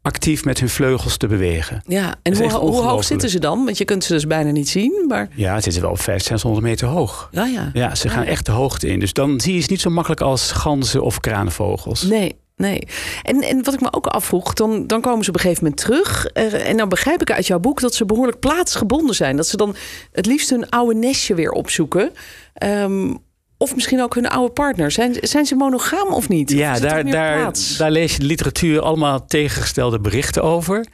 actief 0.02 0.44
met 0.44 0.60
hun 0.60 0.68
vleugels 0.68 1.16
te 1.16 1.26
bewegen. 1.26 1.82
Ja, 1.86 2.14
en 2.22 2.36
hoe, 2.36 2.82
hoog 2.82 3.04
zitten 3.04 3.28
ze 3.30 3.38
dan? 3.38 3.64
Want 3.64 3.78
je 3.78 3.84
kunt 3.84 4.04
ze 4.04 4.12
dus 4.12 4.26
bijna 4.26 4.50
niet 4.50 4.68
zien. 4.68 5.04
Maar 5.08 5.28
Ja, 5.34 5.54
het 5.54 5.62
zitten 5.64 5.82
wel 5.82 5.90
op 5.90 6.00
500, 6.00 6.24
600 6.28 6.66
meter 6.66 6.88
hoog. 6.88 7.28
ja, 7.32 7.44
ja. 7.44 7.70
Ja, 7.72 7.94
ze 7.94 8.08
gaan 8.08 8.24
echt 8.24 8.46
de 8.46 8.52
hoogte 8.52 8.86
in. 8.86 9.00
Dus 9.00 9.12
dan 9.12 9.40
zie 9.40 9.54
je 9.54 9.60
ze 9.60 9.66
niet 9.70 9.80
zo 9.80 9.90
makkelijk 9.90 10.20
als 10.20 10.52
ganzen 10.52 11.02
of 11.02 11.20
kranenvogels. 11.20 12.02
Nee, 12.02 12.36
nee. 12.56 12.82
En, 13.22 13.42
en 13.42 13.64
wat 13.64 13.74
ik 13.74 13.80
me 13.80 13.92
ook 13.92 14.06
afvroeg, 14.06 14.52
dan, 14.52 14.86
dan 14.86 15.00
komen 15.00 15.24
ze 15.24 15.30
op 15.30 15.36
een 15.36 15.42
gegeven 15.42 15.64
moment 15.64 15.82
terug. 15.82 16.26
En 16.26 16.76
dan 16.76 16.88
begrijp 16.88 17.20
ik 17.20 17.32
uit 17.32 17.46
jouw 17.46 17.58
boek 17.58 17.80
dat 17.80 17.94
ze 17.94 18.04
behoorlijk 18.06 18.38
plaatsgebonden 18.38 19.14
zijn. 19.14 19.36
Dat 19.36 19.46
ze 19.46 19.56
dan 19.56 19.76
het 20.12 20.26
liefst 20.26 20.50
hun 20.50 20.70
oude 20.70 20.94
nestje 20.94 21.34
weer 21.34 21.50
opzoeken. 21.50 22.12
Ehm, 22.54 23.14
of 23.58 23.74
misschien 23.74 24.02
ook 24.02 24.14
hun 24.14 24.28
oude 24.28 24.52
partner. 24.52 24.90
Zijn, 24.90 25.16
zijn 25.20 25.46
ze 25.46 25.54
monogaam 25.54 26.08
of 26.08 26.28
niet? 26.28 26.50
Ja, 26.50 26.78
daar, 26.78 27.04
daar, 27.10 27.52
daar 27.78 27.90
lees 27.90 28.12
je 28.12 28.18
de 28.18 28.24
literatuur 28.26 28.80
allemaal 28.80 29.26
tegengestelde 29.26 30.00
berichten 30.00 30.42
over. 30.42 30.86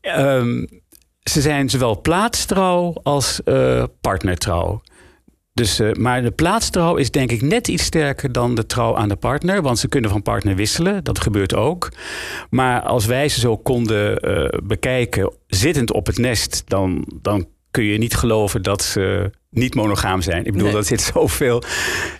Ehm, 0.00 0.64
ze 1.22 1.40
zijn 1.40 1.70
zowel 1.70 2.00
plaatstrouw 2.00 3.00
als 3.02 3.42
eh, 3.42 3.84
partnertrouw. 4.00 4.82
Dus, 5.54 5.78
eh, 5.78 5.92
maar 5.92 6.22
de 6.22 6.30
plaatstrouw 6.30 6.96
is 6.96 7.10
denk 7.10 7.30
ik 7.30 7.42
net 7.42 7.68
iets 7.68 7.84
sterker 7.84 8.32
dan 8.32 8.54
de 8.54 8.66
trouw 8.66 8.96
aan 8.96 9.08
de 9.08 9.16
partner. 9.16 9.62
Want 9.62 9.78
ze 9.78 9.88
kunnen 9.88 10.10
van 10.10 10.22
partner 10.22 10.56
wisselen, 10.56 11.04
dat 11.04 11.20
gebeurt 11.20 11.54
ook. 11.54 11.88
Maar 12.50 12.82
als 12.82 13.06
wij 13.06 13.28
ze 13.28 13.40
zo 13.40 13.56
konden 13.56 14.18
eh, 14.18 14.58
bekijken, 14.62 15.32
zittend 15.46 15.92
op 15.92 16.06
het 16.06 16.18
nest, 16.18 16.62
dan, 16.66 17.06
dan 17.22 17.48
kun 17.70 17.84
je 17.84 17.98
niet 17.98 18.14
geloven 18.14 18.62
dat 18.62 18.82
ze 18.82 19.30
niet 19.54 19.74
monogaam 19.74 20.22
zijn. 20.22 20.44
Ik 20.44 20.52
bedoel, 20.52 20.66
Nee. 20.66 20.76
dat 20.76 20.86
zit 20.86 21.00
zoveel. 21.14 21.62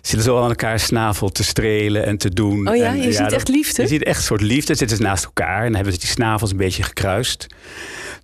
Zitten 0.02 0.22
zo 0.22 0.42
aan 0.42 0.48
elkaar 0.48 0.78
snavel 0.80 1.28
te 1.28 1.44
strelen 1.44 2.04
en 2.06 2.18
te 2.18 2.30
doen. 2.30 2.68
Oh 2.68 2.76
ja, 2.76 2.86
En, 2.86 2.96
je 2.96 3.12
ziet 3.12 3.18
dat- 3.22 3.32
echt 3.32 3.48
liefde? 3.48 3.82
Je 3.82 3.88
ziet 3.88 4.04
echt 4.04 4.16
een 4.16 4.22
soort 4.24 4.40
liefde. 4.40 4.72
Ze 4.72 4.78
zitten 4.86 5.02
naast 5.06 5.24
elkaar 5.24 5.58
en 5.58 5.64
dan 5.64 5.74
hebben 5.74 5.92
ze 5.92 5.98
die 5.98 6.08
snavels 6.08 6.50
een 6.50 6.56
beetje 6.56 6.82
gekruist. 6.82 7.46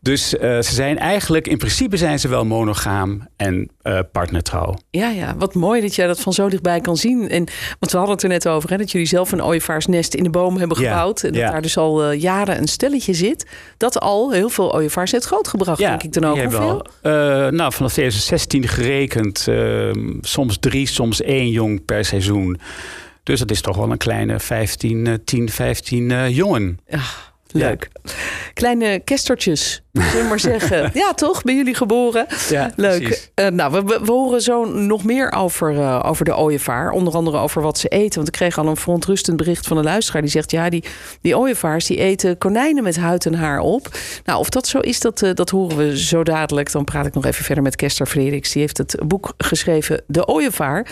Dus 0.03 0.37
eh, 0.39 0.51
ze 0.61 0.75
zijn 0.75 0.99
eigenlijk, 0.99 1.49
in 1.49 1.59
principe 1.59 1.97
zijn 1.97 2.19
ze 2.19 2.29
wel 2.29 2.45
monogaam 2.45 3.29
en 3.37 3.71
eh, 3.83 3.99
partnertrouw. 4.13 4.75
Ja, 4.91 5.09
ja, 5.09 5.35
wat 5.39 5.55
mooi 5.55 5.81
dat 5.81 5.95
jij 5.95 6.07
dat 6.07 6.21
van 6.21 6.33
zo 6.33 6.49
dichtbij 6.49 6.81
kan 6.81 6.97
zien. 6.97 7.29
En, 7.29 7.45
want 7.79 7.93
we 7.93 7.97
hadden 7.99 8.15
het 8.15 8.23
er 8.23 8.29
net 8.29 8.49
over, 8.49 8.71
hè, 8.71 8.77
dat 8.77 8.91
jullie 8.91 9.07
zelf 9.07 9.33
een 9.33 9.43
ooievaarsnest 9.43 10.15
in 10.15 10.23
de 10.23 10.31
boom 10.31 10.57
hebben 10.57 10.81
Ja, 10.81 10.89
gebouwd. 10.91 11.23
En 11.23 11.33
dat 11.33 11.41
ja. 11.41 11.51
daar 11.51 11.63
dus 11.63 11.77
al 11.77 12.03
eh, 12.05 12.21
jaren 12.21 12.59
een 12.59 12.69
stelletje 12.69 13.13
zit. 13.15 13.47
Dat 13.77 13.99
al 14.01 14.33
heel 14.33 14.49
veel 14.49 14.75
ooievaars 14.75 15.13
heeft 15.13 15.25
grootgebracht, 15.25 15.79
denk 15.79 16.03
ik 16.03 16.13
dan 16.13 16.25
ook. 16.25 16.39
Hoeveel? 16.43 16.61
al, 16.61 16.87
eh, 17.03 17.13
nou, 17.53 17.73
vanaf 17.73 17.93
2016 17.93 18.69
gerekend, 19.09 19.49
eh, 19.49 19.91
soms 20.21 20.59
drie, 20.59 20.87
soms 20.87 21.23
één 21.23 21.51
jong 21.51 21.85
per 21.85 22.05
seizoen. 22.05 22.59
Dus 23.23 23.39
dat 23.39 23.51
is 23.51 23.61
toch 23.61 23.77
wel 23.77 23.91
een 23.91 23.99
kleine 23.99 24.41
15, 24.41 25.07
eh, 25.07 25.15
10, 25.25 25.49
15 25.49 26.11
eh, 26.11 26.37
jongen. 26.37 26.79
Leuk. 27.53 27.89
Kleine 28.55 28.99
kestertjes, 28.99 29.83
zullen 29.93 30.23
we 30.23 30.29
maar 30.29 30.41
zeggen. 30.41 30.91
Ja, 31.01 31.13
toch? 31.15 31.43
Bij 31.43 31.55
jullie 31.55 31.75
geboren. 31.75 32.27
Ja, 32.49 32.71
Leuk. 32.77 33.03
precies. 33.03 33.31
Eh, 33.35 33.47
nou, 33.47 33.73
we, 33.73 33.83
we, 33.83 34.01
we 34.05 34.13
horen 34.13 34.41
zo 34.41 34.65
nog 34.65 35.05
meer 35.05 35.33
over, 35.33 35.79
eh, 35.79 36.01
over 36.07 36.25
de 36.25 36.37
ooievaar. 36.37 36.91
Onder 36.91 37.15
andere 37.15 37.37
over 37.39 37.63
wat 37.63 37.79
ze 37.79 37.89
eten. 37.89 38.15
Want 38.15 38.27
ik 38.27 38.33
kreeg 38.33 38.59
al 38.59 38.67
een 38.67 38.77
verontrustend 38.77 39.37
bericht 39.37 39.67
van 39.67 39.77
een 39.77 39.85
luisteraar. 39.85 40.23
Die 40.23 40.31
zegt, 40.31 40.51
ja, 40.51 40.69
die, 40.69 40.85
die 41.21 41.39
ooievaars 41.39 41.87
die 41.87 41.97
eten 41.97 42.39
konijnen 42.39 42.83
met 42.83 42.97
huid 42.97 43.27
en 43.27 43.35
haar 43.35 43.61
op. 43.61 43.89
Nou, 44.25 44.39
of 44.39 44.49
dat 44.49 44.67
zo 44.67 44.79
is, 44.79 45.01
dat, 45.01 45.23
eh, 45.23 45.35
dat 45.35 45.51
horen 45.51 45.77
we 45.77 45.99
zo 45.99 46.23
dadelijk. 46.23 46.73
Dan 46.73 46.85
praat 46.85 47.07
ik 47.07 47.15
nog 47.15 47.25
even 47.25 47.45
verder 47.45 47.63
met 47.65 47.77
Kester 47.77 48.07
Frederiks. 48.07 48.53
Die 48.53 48.63
heeft 48.63 48.79
het 48.79 48.97
boek 49.07 49.35
geschreven, 49.39 50.03
De 50.07 50.27
Ooievaar. 50.27 50.87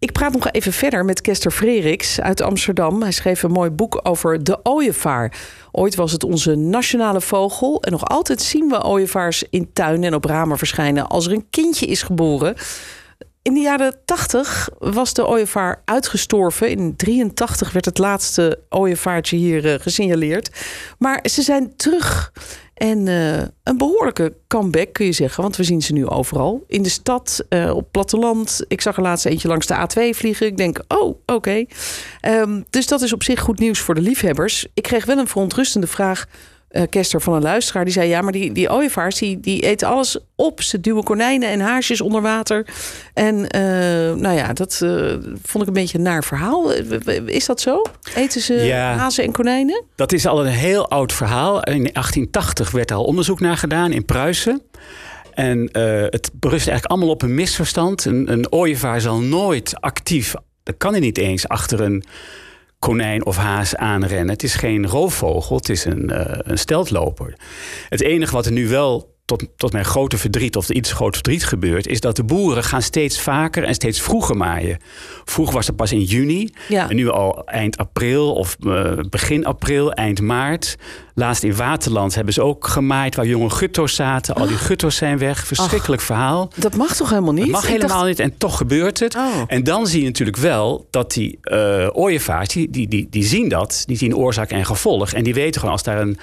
Ik 0.00 0.12
praat 0.12 0.32
nog 0.32 0.50
even 0.50 0.72
verder 0.72 1.04
met 1.04 1.20
Kester 1.20 1.50
Freriks 1.50 2.20
uit 2.20 2.40
Amsterdam. 2.40 3.02
Hij 3.02 3.12
schreef 3.12 3.42
een 3.42 3.50
mooi 3.50 3.70
boek 3.70 4.00
over 4.02 4.44
de 4.44 4.58
ooievaar. 4.62 5.32
Ooit 5.72 5.94
was 5.94 6.12
het 6.12 6.24
onze 6.24 6.54
nationale 6.54 7.20
vogel. 7.20 7.82
En 7.82 7.92
nog 7.92 8.04
altijd 8.04 8.42
zien 8.42 8.68
we 8.68 8.84
ooievaars 8.84 9.44
in 9.50 9.72
tuinen 9.72 10.08
en 10.08 10.14
op 10.14 10.24
ramen 10.24 10.58
verschijnen 10.58 11.08
als 11.08 11.26
er 11.26 11.32
een 11.32 11.46
kindje 11.50 11.86
is 11.86 12.02
geboren. 12.02 12.54
In 13.42 13.54
de 13.54 13.60
jaren 13.60 13.94
80 14.04 14.68
was 14.78 15.12
de 15.12 15.26
ooievaar 15.26 15.82
uitgestorven. 15.84 16.70
In 16.70 16.96
83 16.96 17.72
werd 17.72 17.84
het 17.84 17.98
laatste 17.98 18.60
ooievaartje 18.68 19.36
hier 19.36 19.72
eh, 19.72 19.80
gesignaleerd. 19.80 20.50
Maar 20.98 21.20
ze 21.30 21.42
zijn 21.42 21.76
terug. 21.76 22.32
En 22.78 23.08
eh, 23.08 23.38
een 23.62 23.76
behoorlijke 23.76 24.34
comeback 24.48 24.92
kun 24.92 25.06
je 25.06 25.12
zeggen. 25.12 25.42
Want 25.42 25.56
we 25.56 25.64
zien 25.64 25.82
ze 25.82 25.92
nu 25.92 26.06
overal. 26.06 26.64
In 26.66 26.82
de 26.82 26.88
stad, 26.88 27.44
eh, 27.48 27.76
op 27.76 27.88
platteland. 27.90 28.64
Ik 28.68 28.80
zag 28.80 28.96
er 28.96 29.02
laatst 29.02 29.26
eentje 29.26 29.48
langs 29.48 29.66
de 29.66 29.74
A2 29.74 30.16
vliegen. 30.16 30.46
Ik 30.46 30.56
denk, 30.56 30.80
oh, 30.88 31.18
oké. 31.26 31.64
Ehm, 32.20 32.62
dus 32.70 32.86
dat 32.86 33.02
is 33.02 33.12
op 33.12 33.22
zich 33.22 33.40
goed 33.40 33.58
nieuws 33.58 33.80
voor 33.80 33.94
de 33.94 34.00
liefhebbers. 34.00 34.66
Ik 34.74 34.82
kreeg 34.82 35.04
wel 35.04 35.18
een 35.18 35.28
verontrustende 35.28 35.86
vraag... 35.86 36.26
eh 36.68 36.82
Kester 36.90 37.20
van 37.20 37.34
een 37.34 37.42
luisteraar, 37.42 37.84
die 37.84 37.92
zei... 37.92 38.08
ja, 38.08 38.20
maar 38.20 38.32
die, 38.32 38.52
die 38.52 38.70
ooievaars, 38.72 39.18
die, 39.18 39.40
die 39.40 39.60
eten 39.62 39.88
alles 39.88 40.18
op. 40.36 40.62
Ze 40.62 40.80
duwen 40.80 41.02
konijnen 41.04 41.48
en 41.48 41.60
haarsjes 41.60 42.00
onder 42.00 42.22
water. 42.22 42.66
En 43.14 43.48
eh, 43.48 43.60
nou 44.14 44.36
ja, 44.36 44.52
dat 44.52 44.80
eh, 44.82 44.90
vond 45.42 45.62
ik 45.62 45.66
een 45.68 45.72
beetje 45.72 45.98
een 45.98 46.04
naar 46.04 46.24
verhaal. 46.24 46.72
Is 47.26 47.46
dat 47.46 47.60
zo? 47.60 47.82
Eten 48.14 48.40
ze 48.40 48.54
Ja. 48.54 48.96
hazen 48.96 49.24
en 49.24 49.32
konijnen? 49.32 49.84
Dat 49.96 50.12
is 50.12 50.26
al 50.26 50.40
een 50.46 50.52
heel 50.52 50.88
oud 50.90 51.12
verhaal. 51.12 51.54
In 51.62 51.62
1880 51.92 52.70
werd 52.70 52.90
er 52.90 52.96
al 52.96 53.04
onderzoek 53.04 53.40
naar 53.40 53.56
gedaan 53.56 53.92
in 53.92 54.04
Pruisen. 54.04 54.62
En 55.34 55.58
het 56.10 56.30
berust 56.32 56.68
eigenlijk 56.68 56.84
allemaal 56.86 57.08
op 57.08 57.22
een 57.22 57.34
misverstand. 57.34 58.04
Een, 58.04 58.32
een 58.32 58.52
ooievaar 58.52 59.00
zal 59.00 59.18
nooit 59.20 59.80
actief, 59.80 60.34
dat 60.62 60.74
kan 60.78 60.90
hij 60.90 61.00
niet 61.00 61.18
eens, 61.18 61.48
achter 61.48 61.80
een 61.80 62.04
konijn 62.78 63.26
of 63.26 63.36
haas 63.36 63.76
aanrennen. 63.76 64.28
Het 64.28 64.42
is 64.42 64.54
geen 64.54 64.86
roofvogel, 64.86 65.56
het 65.56 65.68
is 65.68 65.84
een, 65.84 66.10
eh, 66.10 66.38
een 66.38 66.58
steltloper. 66.58 67.34
Het 67.88 68.00
enige 68.00 68.32
wat 68.32 68.46
er 68.46 68.52
nu 68.52 68.68
wel 68.68 69.17
tot, 69.28 69.44
tot 69.56 69.72
mijn 69.72 69.84
grote 69.84 70.18
verdriet 70.18 70.56
of 70.56 70.68
iets 70.70 70.92
groot 70.92 71.14
verdriet 71.14 71.44
gebeurt... 71.44 71.86
is 71.86 72.00
dat 72.00 72.16
de 72.16 72.24
boeren 72.24 72.64
gaan 72.64 72.82
steeds 72.82 73.20
vaker 73.20 73.64
en 73.64 73.74
steeds 73.74 74.00
vroeger 74.00 74.36
maaien. 74.36 74.78
Vroeger 75.24 75.54
was 75.54 75.66
het 75.66 75.76
pas 75.76 75.92
in 75.92 76.02
juni 76.02 76.50
Ja. 76.68 76.88
en 76.88 76.96
nu 76.96 77.08
al 77.10 77.46
eind 77.46 77.76
april 77.76 78.32
of 78.34 78.56
eh, 78.66 78.92
begin 79.10 79.44
april, 79.46 79.92
eind 79.92 80.20
maart. 80.20 80.76
Laatst 81.14 81.42
in 81.42 81.56
Waterland 81.56 82.14
hebben 82.14 82.34
ze 82.34 82.42
ook 82.42 82.66
gemaaid 82.66 83.14
waar 83.14 83.26
jonge 83.26 83.50
gutto's 83.50 83.94
zaten. 83.94 84.34
Al 84.34 84.46
die 84.46 84.56
gutto's 84.56 84.96
zijn 84.96 85.18
weg. 85.18 85.46
Verschrikkelijk 85.46 86.02
verhaal. 86.02 86.50
Dat 86.56 86.76
mag 86.76 86.96
toch 86.96 87.08
helemaal 87.10 87.32
niet? 87.32 87.42
Het 87.42 87.52
mag 87.52 87.66
helemaal 87.66 87.88
dacht- 87.96 88.06
niet 88.08 88.20
en 88.20 88.34
toch 88.38 88.56
gebeurt 88.56 88.98
het. 89.00 89.14
Oh. 89.16 89.42
En 89.46 89.64
dan 89.64 89.86
zie 89.86 90.00
je 90.00 90.06
natuurlijk 90.06 90.36
wel 90.36 90.86
dat 90.90 91.12
die 91.12 91.38
eh 91.42 91.88
ooievaars, 91.92 92.48
die, 92.48 92.70
die, 92.70 92.88
die, 92.88 93.06
die 93.10 93.24
zien 93.24 93.48
dat. 93.48 93.82
Die 93.86 93.96
zien 93.96 94.16
oorzaak 94.16 94.50
en 94.50 94.66
gevolg. 94.66 95.12
En 95.12 95.24
die 95.24 95.34
weten 95.34 95.60
gewoon 95.60 95.74
als 95.74 95.82
daar 95.82 96.00
een 96.00 96.18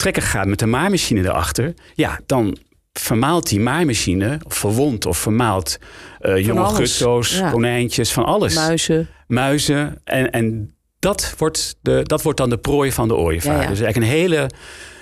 trekker 0.00 0.22
gaat 0.22 0.46
met 0.46 0.62
een 0.62 0.70
maaimachine 0.70 1.20
erachter. 1.20 1.74
Ja, 1.94 2.20
dan 2.26 2.56
vermaalt 2.92 3.48
die 3.48 3.60
maaimachine, 3.60 4.40
of 4.46 4.54
verwondt 4.54 5.06
of 5.06 5.18
vermaalt 5.18 5.78
eh 6.18 6.44
jonge 6.44 6.64
gutto's, 6.64 7.38
ja. 7.38 7.50
konijntjes, 7.50 8.12
van 8.12 8.24
alles. 8.24 8.54
Muizen. 8.54 9.08
Muizen. 9.26 10.00
En, 10.04 10.30
en 10.30 10.74
dat, 10.98 11.34
wordt 11.38 11.76
de, 11.82 12.00
dat 12.02 12.22
wordt 12.22 12.38
dan 12.38 12.50
de 12.50 12.58
prooi 12.58 12.92
van 12.92 13.08
de 13.08 13.14
ooievaar. 13.14 13.56
Ja, 13.56 13.62
ja. 13.62 13.68
Dus 13.68 13.80
eigenlijk 13.80 14.12
een 14.12 14.18
hele... 14.18 14.48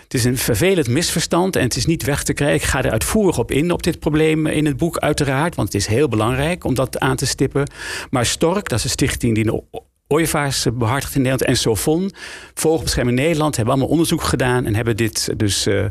Het 0.03 0.17
is 0.17 0.25
een 0.25 0.39
vervelend 0.39 0.89
misverstand 0.89 1.57
en 1.57 1.63
het 1.63 1.77
is 1.77 1.87
niet 1.87 2.03
weg 2.03 2.23
te 2.23 2.33
krijgen. 2.33 2.57
Ik 2.57 2.63
ga 2.63 2.83
er 2.83 2.91
uitvoerig 2.91 3.39
op 3.39 3.51
in, 3.51 3.71
op 3.71 3.83
dit 3.83 3.99
probleem 3.99 4.47
in 4.47 4.67
het 4.67 4.77
boek 4.77 4.99
uiteraard. 4.99 5.55
Want 5.55 5.73
het 5.73 5.83
is 5.83 5.87
heel 5.87 6.09
belangrijk 6.09 6.65
om 6.65 6.75
dat 6.75 6.99
aan 6.99 7.17
te 7.17 7.27
stippen. 7.27 7.71
Maar 8.11 8.27
Stork, 8.27 8.69
dat 8.69 8.79
is 8.79 8.85
een 8.85 8.91
stichting 8.91 9.35
die 9.35 9.45
de 9.45 9.63
ooievaars 10.09 10.67
behartigt 10.73 11.15
in 11.15 11.23
Nederland. 11.23 11.51
En 11.51 11.57
Sofon, 11.57 12.13
Vogelbescherming 12.55 13.17
Nederland, 13.19 13.57
hebben 13.57 13.75
allemaal 13.75 13.93
onderzoek 13.93 14.23
gedaan. 14.23 14.67
En 14.67 14.75
hebben 14.75 14.97
dit 14.97 15.29
dus 15.37 15.67
eh, 15.67 15.85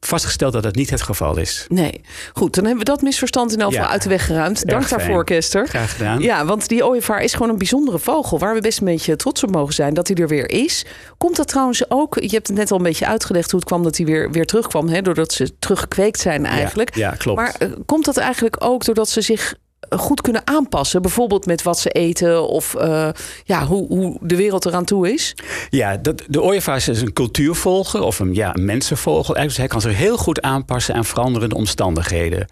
vastgesteld 0.00 0.52
dat 0.52 0.62
dat 0.62 0.74
niet 0.74 0.90
het 0.90 1.02
geval 1.02 1.36
is. 1.38 1.64
Nee. 1.68 2.00
Goed, 2.32 2.54
dan 2.54 2.64
hebben 2.64 2.84
we 2.84 2.90
dat 2.90 3.02
misverstand 3.02 3.52
in 3.52 3.60
elk 3.60 3.70
geval 3.70 3.86
Ja. 3.86 3.92
uit 3.92 4.02
de 4.02 4.08
weg 4.08 4.26
geruimd. 4.26 4.66
Dank 4.66 4.84
fijn. 4.84 5.00
daarvoor, 5.00 5.24
Kester. 5.24 5.68
Graag 5.68 5.92
gedaan. 5.92 6.20
Ja, 6.20 6.44
want 6.44 6.68
die 6.68 6.86
ooievaar 6.86 7.22
is 7.22 7.32
gewoon 7.32 7.48
een 7.48 7.58
bijzondere 7.58 7.98
vogel... 7.98 8.38
waar 8.38 8.54
we 8.54 8.60
best 8.60 8.78
een 8.78 8.84
beetje 8.84 9.16
trots 9.16 9.44
op 9.44 9.50
mogen 9.50 9.74
zijn 9.74 9.94
dat 9.94 10.08
hij 10.08 10.16
er 10.16 10.28
weer 10.28 10.50
is. 10.50 10.84
Komt 11.18 11.36
dat 11.36 11.48
trouwens 11.48 11.90
ook... 11.90 12.14
Je 12.20 12.28
hebt 12.28 12.46
het 12.46 12.56
net 12.56 12.70
al 12.70 12.76
een 12.76 12.82
beetje 12.82 13.06
uitgelegd 13.06 13.50
hoe 13.50 13.60
het 13.60 13.68
kwam 13.68 13.82
dat 13.82 13.96
hij 13.96 14.06
weer, 14.06 14.30
weer 14.30 14.46
terugkwam... 14.46 14.88
Hè, 14.88 15.02
doordat 15.02 15.32
ze 15.32 15.58
teruggekweekt 15.58 16.20
zijn 16.20 16.46
eigenlijk. 16.46 16.94
Ja, 16.94 17.10
ja, 17.10 17.16
klopt. 17.16 17.38
Maar 17.38 17.54
eh, 17.58 17.68
komt 17.86 18.04
dat 18.04 18.16
eigenlijk 18.16 18.56
ook 18.58 18.84
doordat 18.84 19.08
ze 19.08 19.20
zich 19.20 19.54
goed 19.90 20.20
kunnen 20.20 20.42
aanpassen? 20.44 21.02
Bijvoorbeeld 21.02 21.46
met 21.46 21.62
wat 21.62 21.78
ze 21.78 21.90
eten 21.90 22.48
of 22.48 22.74
eh, 22.74 23.08
ja, 23.44 23.66
hoe, 23.66 23.86
hoe 23.86 24.16
de 24.20 24.36
wereld 24.36 24.66
eraan 24.66 24.84
toe 24.84 25.12
is? 25.12 25.34
Ja, 25.70 25.96
dat, 25.96 26.22
de 26.28 26.42
ooievaar 26.42 26.76
is 26.76 26.86
een 26.86 27.12
cultuurvogel 27.12 28.04
of 28.04 28.18
een, 28.18 28.34
ja, 28.34 28.54
mensenvogel. 28.60 29.34
Dus 29.34 29.56
hij 29.56 29.66
kan 29.66 29.80
zich 29.80 29.96
heel 29.96 30.16
goed 30.16 30.42
aanpassen 30.42 30.94
aan 30.94 31.04
veranderende 31.04 31.54
omstandigheden. 31.54 32.46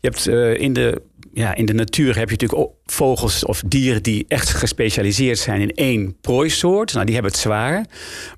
Je 0.00 0.08
hebt 0.08 0.26
eh, 0.26 0.60
in 0.60 0.72
de 0.72 1.02
ja, 1.32 1.54
in 1.54 1.66
de 1.66 1.72
natuur 1.72 2.18
heb 2.18 2.30
je 2.30 2.36
natuurlijk 2.40 2.70
vogels 2.84 3.44
of 3.44 3.62
dieren 3.66 4.02
die 4.02 4.24
echt 4.28 4.48
gespecialiseerd 4.48 5.38
zijn 5.38 5.60
in 5.60 5.70
één 5.70 6.16
prooisoort. 6.20 6.92
Nou, 6.92 7.04
die 7.04 7.14
hebben 7.14 7.32
het 7.32 7.40
zwaar. 7.40 7.86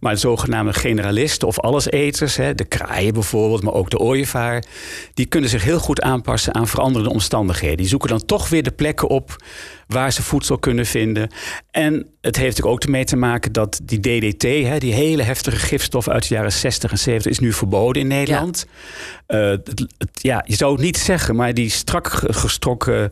Maar 0.00 0.12
de 0.12 0.18
zogenaamde 0.18 0.72
generalisten 0.72 1.48
of 1.48 1.60
alleseters, 1.60 2.36
hè, 2.36 2.54
de 2.54 2.64
kraaien 2.64 3.12
bijvoorbeeld, 3.12 3.62
maar 3.62 3.72
ook 3.72 3.90
de 3.90 3.98
ooievaar, 3.98 4.64
die 5.14 5.26
kunnen 5.26 5.50
zich 5.50 5.64
heel 5.64 5.78
goed 5.78 6.00
aanpassen 6.00 6.54
aan 6.54 6.68
veranderende 6.68 7.12
omstandigheden. 7.12 7.76
Die 7.76 7.88
zoeken 7.88 8.08
dan 8.08 8.24
toch 8.24 8.48
weer 8.48 8.62
de 8.62 8.70
plekken 8.70 9.08
op 9.08 9.36
waar 9.92 10.12
ze 10.12 10.22
voedsel 10.22 10.58
kunnen 10.58 10.86
vinden. 10.86 11.30
En 11.70 11.92
het 12.20 12.36
heeft 12.36 12.48
natuurlijk 12.48 12.74
ook 12.74 12.82
ermee 12.82 13.04
te 13.04 13.16
maken 13.16 13.52
dat 13.52 13.80
die 13.82 14.00
DDT, 14.00 14.42
hè, 14.42 14.78
die 14.78 14.94
hele 14.94 15.22
heftige 15.22 15.56
gifstof 15.56 16.08
uit 16.08 16.28
de 16.28 16.34
jaren 16.34 16.52
60 16.52 16.90
en 16.90 16.98
70, 16.98 17.32
is 17.32 17.38
nu 17.38 17.52
verboden 17.52 18.02
in 18.02 18.08
Nederland. 18.08 18.66
Ja. 19.26 19.36
het, 19.36 19.68
het, 19.98 20.10
ja, 20.12 20.44
je 20.46 20.56
zou 20.56 20.72
het 20.72 20.82
niet 20.82 20.98
zeggen, 20.98 21.36
maar 21.36 21.54
die 21.54 21.70
strak 21.70 22.08
gestrokken 22.26 23.10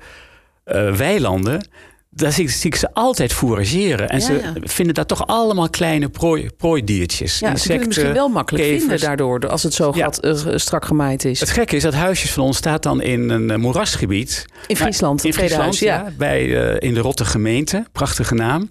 uh, 0.67 0.95
weilanden. 0.95 1.69
Daar 2.13 2.33
zie 2.33 2.45
ik, 2.45 2.51
zie 2.51 2.71
ik, 2.71 2.77
ze 2.77 2.95
altijd 2.95 3.33
fourageren. 3.33 4.09
En 4.09 4.19
ja, 4.19 4.25
ze 4.25 4.33
ja. 4.33 4.53
vinden 4.63 4.95
daar 4.95 5.07
toch 5.07 5.27
allemaal 5.27 5.71
kleine 5.71 6.09
prooi, 6.09 6.51
prooidiertjes. 6.57 7.39
Ja, 7.39 7.49
Insecten, 7.49 7.61
ze 7.61 7.69
kunnen 7.69 7.87
misschien 7.87 8.13
wel 8.13 8.29
makkelijk 8.29 8.65
kevers. 8.65 8.81
vinden 8.81 9.01
daardoor, 9.01 9.49
als 9.49 9.63
het 9.63 9.75
zo 9.75 9.93
ja. 9.95 10.13
uh, 10.21 10.35
strak 10.55 10.85
gemaaid 10.85 11.25
is. 11.25 11.41
Het 11.41 11.51
gekke 11.51 11.77
is 11.77 11.83
dat 11.83 11.95
huisjes 11.95 12.33
van 12.33 12.45
ons 12.45 12.57
staat 12.57 12.83
dan 12.83 13.03
in 13.03 13.31
een 13.31 13.51
uh, 13.51 13.57
moerasgebied. 13.57 14.47
In 14.67 14.77
Friesland, 14.77 15.25
in 15.25 15.33
Friesland, 15.33 15.79
ja. 15.79 16.13
Bij, 16.19 16.47
uh, 16.47 16.77
in 16.79 16.95
de 16.95 17.01
Rotte 17.01 17.25
gemeente, 17.25 17.87
prachtige 17.93 18.35
naam. 18.35 18.71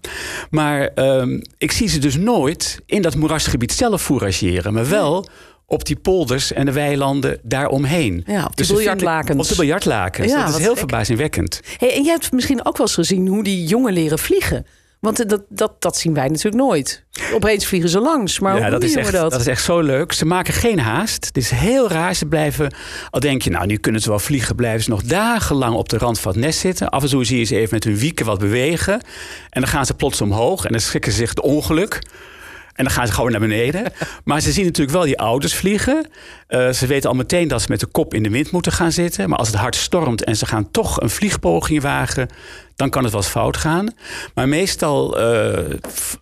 Maar 0.50 0.89
um, 0.96 1.41
ik 1.58 1.72
zie 1.72 1.88
ze 1.88 2.00
dus 2.00 2.17
nooit 2.17 2.79
in 2.86 3.01
dat 3.01 3.15
moerasgebied 3.15 3.72
zelf 3.72 4.01
fourageren. 4.01 4.74
Maar 4.74 4.89
wel 4.89 5.29
op 5.69 5.85
die 5.85 5.95
polders 5.95 6.53
en 6.53 6.65
de 6.65 6.71
weilanden 6.71 7.39
daaromheen. 7.43 8.23
Ja, 8.27 8.45
op 8.45 8.55
de 8.55 8.55
dus 8.55 8.67
biljartlakens. 8.67 9.41
Op 9.41 9.47
de 9.47 9.61
biljartlakens. 9.61 10.31
Ja, 10.31 10.45
dat 10.45 10.55
is 10.55 10.61
heel 10.61 10.75
verbazingwekkend. 10.75 11.61
Hey, 11.77 11.95
en 11.95 12.03
jij 12.03 12.11
hebt 12.11 12.31
misschien 12.31 12.65
ook 12.65 12.77
wel 12.77 12.85
eens 12.85 12.95
gezien 12.95 13.27
hoe 13.27 13.43
die 13.43 13.65
jongen 13.65 13.93
leren 13.93 14.19
vliegen. 14.19 14.65
Want 14.99 15.29
dat, 15.29 15.43
dat, 15.49 15.81
dat 15.81 15.97
zien 15.97 16.13
wij 16.13 16.27
natuurlijk 16.27 16.63
nooit. 16.63 17.03
Opeens 17.33 17.65
vliegen 17.65 17.89
ze 17.89 17.99
langs. 17.99 18.39
Maar 18.39 18.55
ja, 18.55 18.61
hoe 18.61 18.69
dat 18.69 18.83
is, 18.83 18.95
echt, 18.95 19.11
we 19.11 19.17
dat? 19.17 19.31
dat 19.31 19.39
is 19.39 19.47
echt 19.47 19.63
zo 19.63 19.79
leuk. 19.79 20.13
Ze 20.13 20.25
maken 20.25 20.53
geen 20.53 20.79
haast. 20.79 21.25
Het 21.25 21.38
is 21.38 21.49
heel 21.49 21.89
raar. 21.89 22.15
Ze 22.15 22.25
blijven, 22.25 22.73
al 23.09 23.19
denk 23.19 23.41
je, 23.41 23.49
nou, 23.49 23.65
nu 23.65 23.77
kunnen 23.77 24.01
ze 24.01 24.09
wel 24.09 24.19
vliegen, 24.19 24.55
blijven 24.55 24.83
ze 24.83 24.89
nog 24.89 25.03
dagenlang 25.03 25.75
op 25.75 25.89
de 25.89 25.97
rand 25.97 26.19
van 26.19 26.31
het 26.31 26.41
nest 26.41 26.59
zitten. 26.59 26.89
Af 26.89 27.03
en 27.03 27.09
toe 27.09 27.25
zie 27.25 27.38
je 27.38 27.43
ze 27.43 27.55
even 27.55 27.73
met 27.73 27.83
hun 27.83 27.97
wieken 27.97 28.25
wat 28.25 28.39
bewegen. 28.39 28.93
En 29.49 29.61
dan 29.61 29.69
gaan 29.69 29.85
ze 29.85 29.93
plots 29.93 30.21
omhoog 30.21 30.65
en 30.65 30.71
dan 30.71 30.81
schrikken 30.81 31.11
ze 31.11 31.17
zich 31.17 31.29
het 31.29 31.41
ongeluk. 31.41 32.01
En 32.79 32.86
dan 32.86 32.93
gaan 32.93 33.07
ze 33.07 33.13
gewoon 33.13 33.31
naar 33.31 33.39
beneden. 33.39 33.83
Maar 34.24 34.41
ze 34.41 34.51
zien 34.51 34.65
natuurlijk 34.65 34.98
wel 34.98 35.05
die 35.05 35.19
ouders 35.19 35.53
vliegen. 35.53 36.07
Uh, 36.50 36.69
ze 36.69 36.88
weten 36.88 37.09
al 37.09 37.15
meteen 37.15 37.48
dat 37.48 37.62
ze 37.62 37.67
met 37.69 37.79
de 37.79 37.86
kop 37.86 38.13
in 38.13 38.24
de 38.24 38.29
wind 38.29 38.51
moeten 38.51 38.71
gaan 38.71 38.91
zitten. 38.91 39.29
Maar 39.29 39.38
als 39.38 39.48
het 39.48 39.57
hard 39.57 39.75
stormt 39.75 40.24
en 40.24 40.36
ze 40.36 40.45
gaan 40.45 40.71
toch 40.71 41.01
een 41.01 41.09
vliegpoging 41.09 41.81
wagen, 41.81 42.29
dan 42.79 42.89
kan 42.89 43.03
het 43.03 43.12
wel 43.12 43.21
eens 43.21 43.29
fout 43.31 43.57
gaan. 43.57 43.93
Maar 44.33 44.48
meestal 44.48 45.21
uh, 45.21 45.57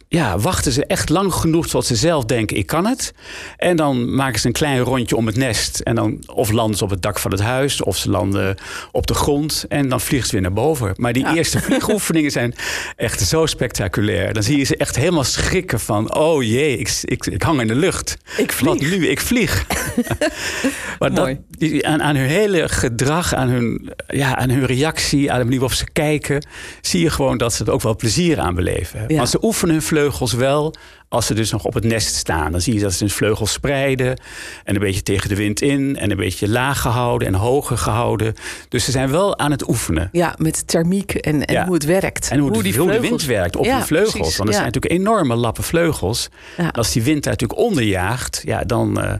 ja, 0.08 0.38
wachten 0.40 0.72
ze 0.72 0.86
echt 0.86 1.10
lang 1.10 1.34
genoeg 1.34 1.68
tot 1.68 1.86
ze 1.86 1.96
zelf 1.96 2.26
denken: 2.26 2.58
ik 2.58 2.66
kan 2.66 2.86
het. 2.86 3.14
En 3.58 3.76
dan 3.76 4.16
maken 4.16 4.40
ze 4.40 4.48
een 4.48 4.54
klein 4.54 4.80
rondje 4.80 5.16
om 5.16 5.26
het 5.26 5.36
nest. 5.36 5.80
En 5.80 5.96
dan 5.96 6.24
of 6.26 6.52
landen 6.52 6.78
ze 6.78 6.84
op 6.84 6.90
het 6.90 7.02
dak 7.02 7.20
van 7.20 7.32
het 7.32 7.40
huis, 7.42 7.82
of 7.84 7.98
ze 7.98 8.10
landen 8.10 8.58
op 8.92 9.08
de 9.08 9.14
grond. 9.14 9.66
En 9.70 9.90
dan 9.90 10.02
vliegen 10.02 10.28
ze 10.28 10.34
weer 10.34 10.42
naar 10.44 10.54
boven. 10.54 10.94
Maar 10.96 11.14
die 11.14 11.24
Ja. 11.24 11.36
eerste 11.36 11.60
vliegoefeningen 11.60 12.32
zijn 12.32 12.56
echt 12.96 13.22
zo 13.22 13.46
spectaculair. 13.46 14.34
Dan 14.34 14.44
zie 14.44 14.58
je 14.58 14.64
ze 14.64 14.78
echt 14.78 14.96
helemaal 14.96 15.24
schrikken 15.24 15.80
van: 15.80 16.16
oh 16.16 16.44
jee, 16.44 16.78
ik, 16.78 17.00
ik, 17.04 17.26
ik 17.26 17.42
hang 17.44 17.62
in 17.62 17.68
de 17.68 17.76
lucht. 17.76 18.18
Ik 18.38 18.52
vlieg. 18.52 18.70
Wat 18.70 18.80
nu? 18.80 19.08
Ik 19.08 19.22
vlieg. 19.22 19.66
maar 21.00 21.14
dat, 21.14 21.36
Mooi. 21.60 21.82
aan, 21.82 22.02
aan 22.02 22.16
hun 22.16 22.28
hele 22.28 22.70
gedrag, 22.70 23.34
aan 23.34 23.50
hun, 23.50 23.94
ja, 24.08 24.36
aan 24.38 24.50
hun 24.50 24.66
reactie, 24.66 25.32
aan 25.32 25.38
de 25.38 25.44
manier 25.44 25.60
waarop 25.60 25.78
ze 25.78 25.92
kijken, 25.94 26.46
zie 26.82 27.02
je 27.02 27.10
gewoon 27.10 27.38
dat 27.38 27.54
ze 27.54 27.66
er 27.66 27.72
ook 27.72 27.82
wel 27.82 27.96
plezier 27.96 28.40
aan 28.40 28.56
beleven. 28.56 29.06
Ja. 29.08 29.18
Maar 29.18 29.28
ze 29.28 29.44
oefenen 29.44 29.74
hun 29.76 29.84
vleugels 29.84 30.34
wel 30.34 30.74
als 31.10 31.26
ze 31.26 31.34
dus 31.34 31.52
nog 31.52 31.64
op 31.66 31.74
het 31.74 31.84
nest 31.84 32.16
staan. 32.16 32.52
Dan 32.52 32.62
zie 32.62 32.74
je 32.74 32.80
dat 32.80 32.94
ze 32.94 33.04
hun 33.04 33.14
vleugels 33.14 33.52
spreiden 33.52 34.20
en 34.64 34.76
een 34.76 34.82
beetje 34.82 35.04
tegen 35.04 35.30
de 35.30 35.36
wind 35.36 35.62
in 35.62 35.98
en 35.98 36.12
een 36.12 36.18
beetje 36.18 36.50
laag 36.50 36.82
gehouden 36.82 37.28
en 37.28 37.34
hoger 37.34 37.78
gehouden. 37.78 38.34
Dus 38.70 38.86
ze 38.86 38.92
zijn 38.92 39.12
wel 39.12 39.40
aan 39.40 39.52
het 39.52 39.68
oefenen. 39.70 40.10
Ja, 40.12 40.36
met 40.38 40.68
thermiek 40.68 41.14
en, 41.14 41.46
en 41.46 41.54
Ja. 41.54 41.66
hoe 41.66 41.74
het 41.74 41.86
werkt. 41.86 42.30
En 42.32 42.40
hoe, 42.40 42.52
de, 42.52 42.64
die 42.64 42.78
hoe 42.78 42.92
de 42.92 43.00
wind 43.00 43.26
werkt 43.26 43.56
op 43.56 43.66
Ja, 43.66 43.76
hun 43.78 43.86
vleugels. 43.86 44.14
precies, 44.18 44.38
Want 44.38 44.50
er 44.50 44.56
zijn 44.56 44.66
natuurlijk 44.66 44.94
enorme 44.94 45.36
lappen 45.36 45.64
vleugels. 45.64 46.30
En 46.58 46.72
als 46.72 46.92
die 46.92 47.04
wind 47.04 47.24
daar 47.24 47.32
natuurlijk 47.34 47.60
onderjaagt, 47.60 48.42
ja, 48.46 48.64
dan, 48.64 49.02
eh, 49.02 49.14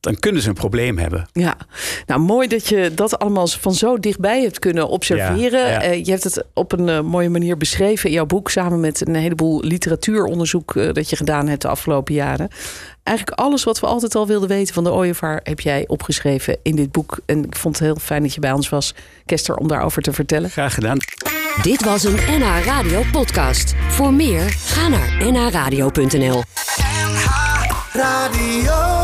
dan 0.00 0.18
kunnen 0.18 0.42
ze 0.42 0.48
een 0.48 0.54
probleem 0.54 0.98
hebben. 0.98 1.28
Ja, 1.32 1.56
nou 2.06 2.20
mooi 2.20 2.48
dat 2.48 2.68
je 2.68 2.92
dat 2.94 3.18
allemaal 3.18 3.46
van 3.46 3.74
zo 3.74 3.98
dichtbij 3.98 4.42
hebt 4.42 4.58
kunnen 4.58 4.88
observeren. 4.88 5.60
Ja, 5.60 5.68
ja. 5.68 5.82
Eh, 5.82 6.04
je 6.04 6.10
hebt 6.10 6.24
het 6.24 6.44
op 6.54 6.72
een 6.72 6.88
eh, 6.88 7.00
mooie 7.00 7.28
manier 7.28 7.56
beschreven 7.56 8.08
in 8.08 8.14
jouw 8.14 8.26
boek, 8.26 8.50
samen 8.50 8.80
met 8.80 9.06
een 9.06 9.14
heleboel 9.14 9.62
literatuuronderzoek 9.62 10.76
eh, 10.76 10.92
dat 10.92 11.10
je 11.10 11.16
gedaan 11.16 11.48
hebt 11.48 11.62
de 11.62 11.68
afgelopen 11.68 12.14
jaren. 12.14 12.48
Eigenlijk 13.02 13.38
alles 13.38 13.64
wat 13.64 13.80
we 13.80 13.86
altijd 13.86 14.14
al 14.14 14.26
wilden 14.26 14.48
weten 14.48 14.74
van 14.74 14.84
de 14.84 14.92
ooievaar 14.92 15.40
heb 15.42 15.60
jij 15.60 15.84
opgeschreven 15.86 16.58
in 16.62 16.76
dit 16.76 16.92
boek. 16.92 17.18
En 17.26 17.44
ik 17.44 17.56
vond 17.56 17.78
het 17.78 17.86
heel 17.86 17.96
fijn 17.96 18.22
dat 18.22 18.34
je 18.34 18.40
bij 18.40 18.52
ons 18.52 18.68
was, 18.68 18.94
Kester, 19.26 19.56
om 19.56 19.68
daarover 19.68 20.02
te 20.02 20.12
vertellen. 20.12 20.50
Graag 20.50 20.74
gedaan. 20.74 20.98
Dit 21.62 21.84
was 21.84 22.04
een 22.04 22.14
NH 22.14 22.64
Radio 22.64 23.02
podcast. 23.12 23.74
Voor 23.88 24.12
meer, 24.12 24.42
ga 24.48 24.88
naar 24.88 25.32
nhradio.nl. 25.32 26.42
Radio. 27.92 28.99